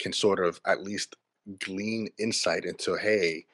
can 0.00 0.12
sort 0.12 0.44
of 0.44 0.60
at 0.66 0.82
least 0.82 1.14
glean 1.60 2.08
insight 2.18 2.64
into 2.64 2.96
hey, 2.96 3.46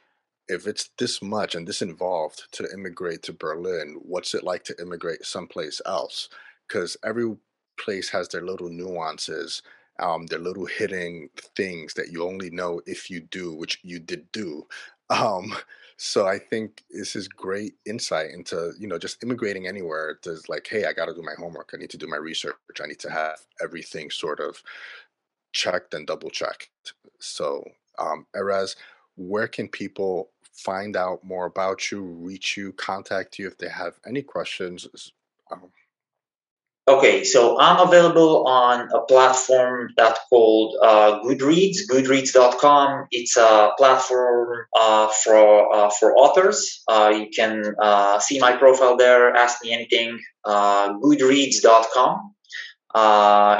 if 0.50 0.66
it's 0.66 0.90
this 0.98 1.22
much 1.22 1.54
and 1.54 1.66
this 1.66 1.80
involved 1.80 2.48
to 2.52 2.68
immigrate 2.72 3.22
to 3.22 3.32
Berlin, 3.32 3.98
what's 4.02 4.34
it 4.34 4.44
like 4.44 4.64
to 4.64 4.74
immigrate 4.80 5.24
someplace 5.24 5.80
else? 5.86 6.28
Because 6.66 6.96
every 7.04 7.36
place 7.78 8.10
has 8.10 8.28
their 8.28 8.42
little 8.42 8.68
nuances, 8.68 9.62
um, 10.00 10.26
their 10.26 10.38
little 10.38 10.66
hidden 10.66 11.30
things 11.56 11.94
that 11.94 12.10
you 12.10 12.24
only 12.26 12.50
know 12.50 12.80
if 12.86 13.08
you 13.08 13.20
do, 13.20 13.54
which 13.54 13.78
you 13.82 13.98
did 13.98 14.30
do. 14.32 14.66
Um, 15.12 15.52
so 15.96 16.28
I 16.28 16.38
think 16.38 16.84
this 16.88 17.16
is 17.16 17.26
great 17.26 17.74
insight 17.84 18.30
into 18.30 18.70
you 18.78 18.86
know 18.86 18.96
just 18.96 19.20
immigrating 19.24 19.66
anywhere. 19.66 20.20
There's 20.22 20.48
like, 20.48 20.68
hey, 20.70 20.84
I 20.84 20.92
got 20.92 21.06
to 21.06 21.14
do 21.14 21.20
my 21.20 21.34
homework. 21.36 21.72
I 21.74 21.78
need 21.78 21.90
to 21.90 21.98
do 21.98 22.06
my 22.06 22.16
research. 22.16 22.54
I 22.80 22.86
need 22.86 23.00
to 23.00 23.10
have 23.10 23.40
everything 23.60 24.08
sort 24.08 24.38
of 24.38 24.62
checked 25.52 25.94
and 25.94 26.06
double 26.06 26.30
checked. 26.30 26.70
So, 27.18 27.64
um, 27.98 28.24
Erez, 28.36 28.76
where 29.16 29.48
can 29.48 29.68
people 29.68 30.30
find 30.64 30.96
out 30.96 31.24
more 31.24 31.46
about 31.46 31.90
you, 31.90 32.02
reach 32.02 32.56
you, 32.56 32.72
contact 32.72 33.38
you 33.38 33.46
if 33.46 33.58
they 33.58 33.68
have 33.68 33.94
any 34.06 34.22
questions? 34.22 35.12
Um, 35.50 35.70
Okay, 36.90 37.22
so 37.22 37.56
I'm 37.60 37.86
available 37.86 38.48
on 38.48 38.88
a 38.92 39.00
platform 39.02 39.90
that's 39.96 40.18
called 40.28 40.76
uh, 40.82 41.20
Goodreads, 41.22 41.86
Goodreads.com. 41.88 43.06
It's 43.12 43.36
a 43.36 43.70
platform 43.78 44.66
uh, 44.76 45.06
for 45.08 45.72
uh, 45.72 45.90
for 45.90 46.16
authors. 46.16 46.82
Uh, 46.88 47.12
you 47.14 47.28
can 47.28 47.62
uh, 47.80 48.18
see 48.18 48.40
my 48.40 48.56
profile 48.56 48.96
there, 48.96 49.32
ask 49.36 49.62
me 49.62 49.72
anything. 49.72 50.18
Uh, 50.44 50.94
Goodreads.com. 50.94 52.34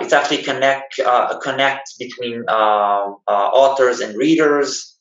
it's 0.03 0.13
actually 0.13 0.43
connect 0.43 0.99
connect 1.41 1.99
between 2.01 2.43
authors 2.49 4.01
and 4.01 4.17
readers. 4.17 4.99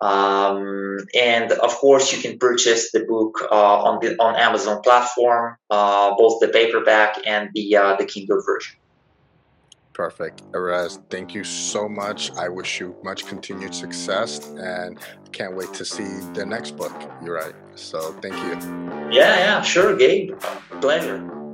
Um, 0.00 0.98
and 1.14 1.52
of 1.52 1.74
course, 1.76 2.12
you 2.12 2.20
can 2.20 2.38
purchase 2.38 2.92
the 2.92 3.00
book 3.00 3.38
uh, 3.50 3.82
on 3.84 3.98
the 4.00 4.16
on 4.18 4.36
Amazon 4.36 4.82
platform, 4.82 5.56
uh, 5.70 6.14
both 6.16 6.40
the 6.40 6.48
paperback 6.48 7.16
and 7.26 7.50
the 7.54 7.76
uh, 7.76 7.96
the 7.96 8.04
Kindle 8.04 8.42
version. 8.44 8.76
Perfect, 9.94 10.42
Erez. 10.52 11.00
Thank 11.08 11.34
you 11.34 11.42
so 11.42 11.88
much. 11.88 12.30
I 12.32 12.50
wish 12.50 12.80
you 12.80 12.94
much 13.02 13.24
continued 13.26 13.74
success, 13.74 14.46
and 14.58 14.98
can't 15.32 15.56
wait 15.56 15.72
to 15.72 15.86
see 15.86 16.20
the 16.34 16.44
next 16.44 16.76
book 16.76 16.92
you 17.24 17.32
write. 17.32 17.54
So, 17.76 18.12
thank 18.20 18.34
you. 18.34 18.52
Yeah, 19.10 19.38
yeah, 19.38 19.62
sure, 19.62 19.96
Gabe. 19.96 20.38
Pleasure. 20.82 21.45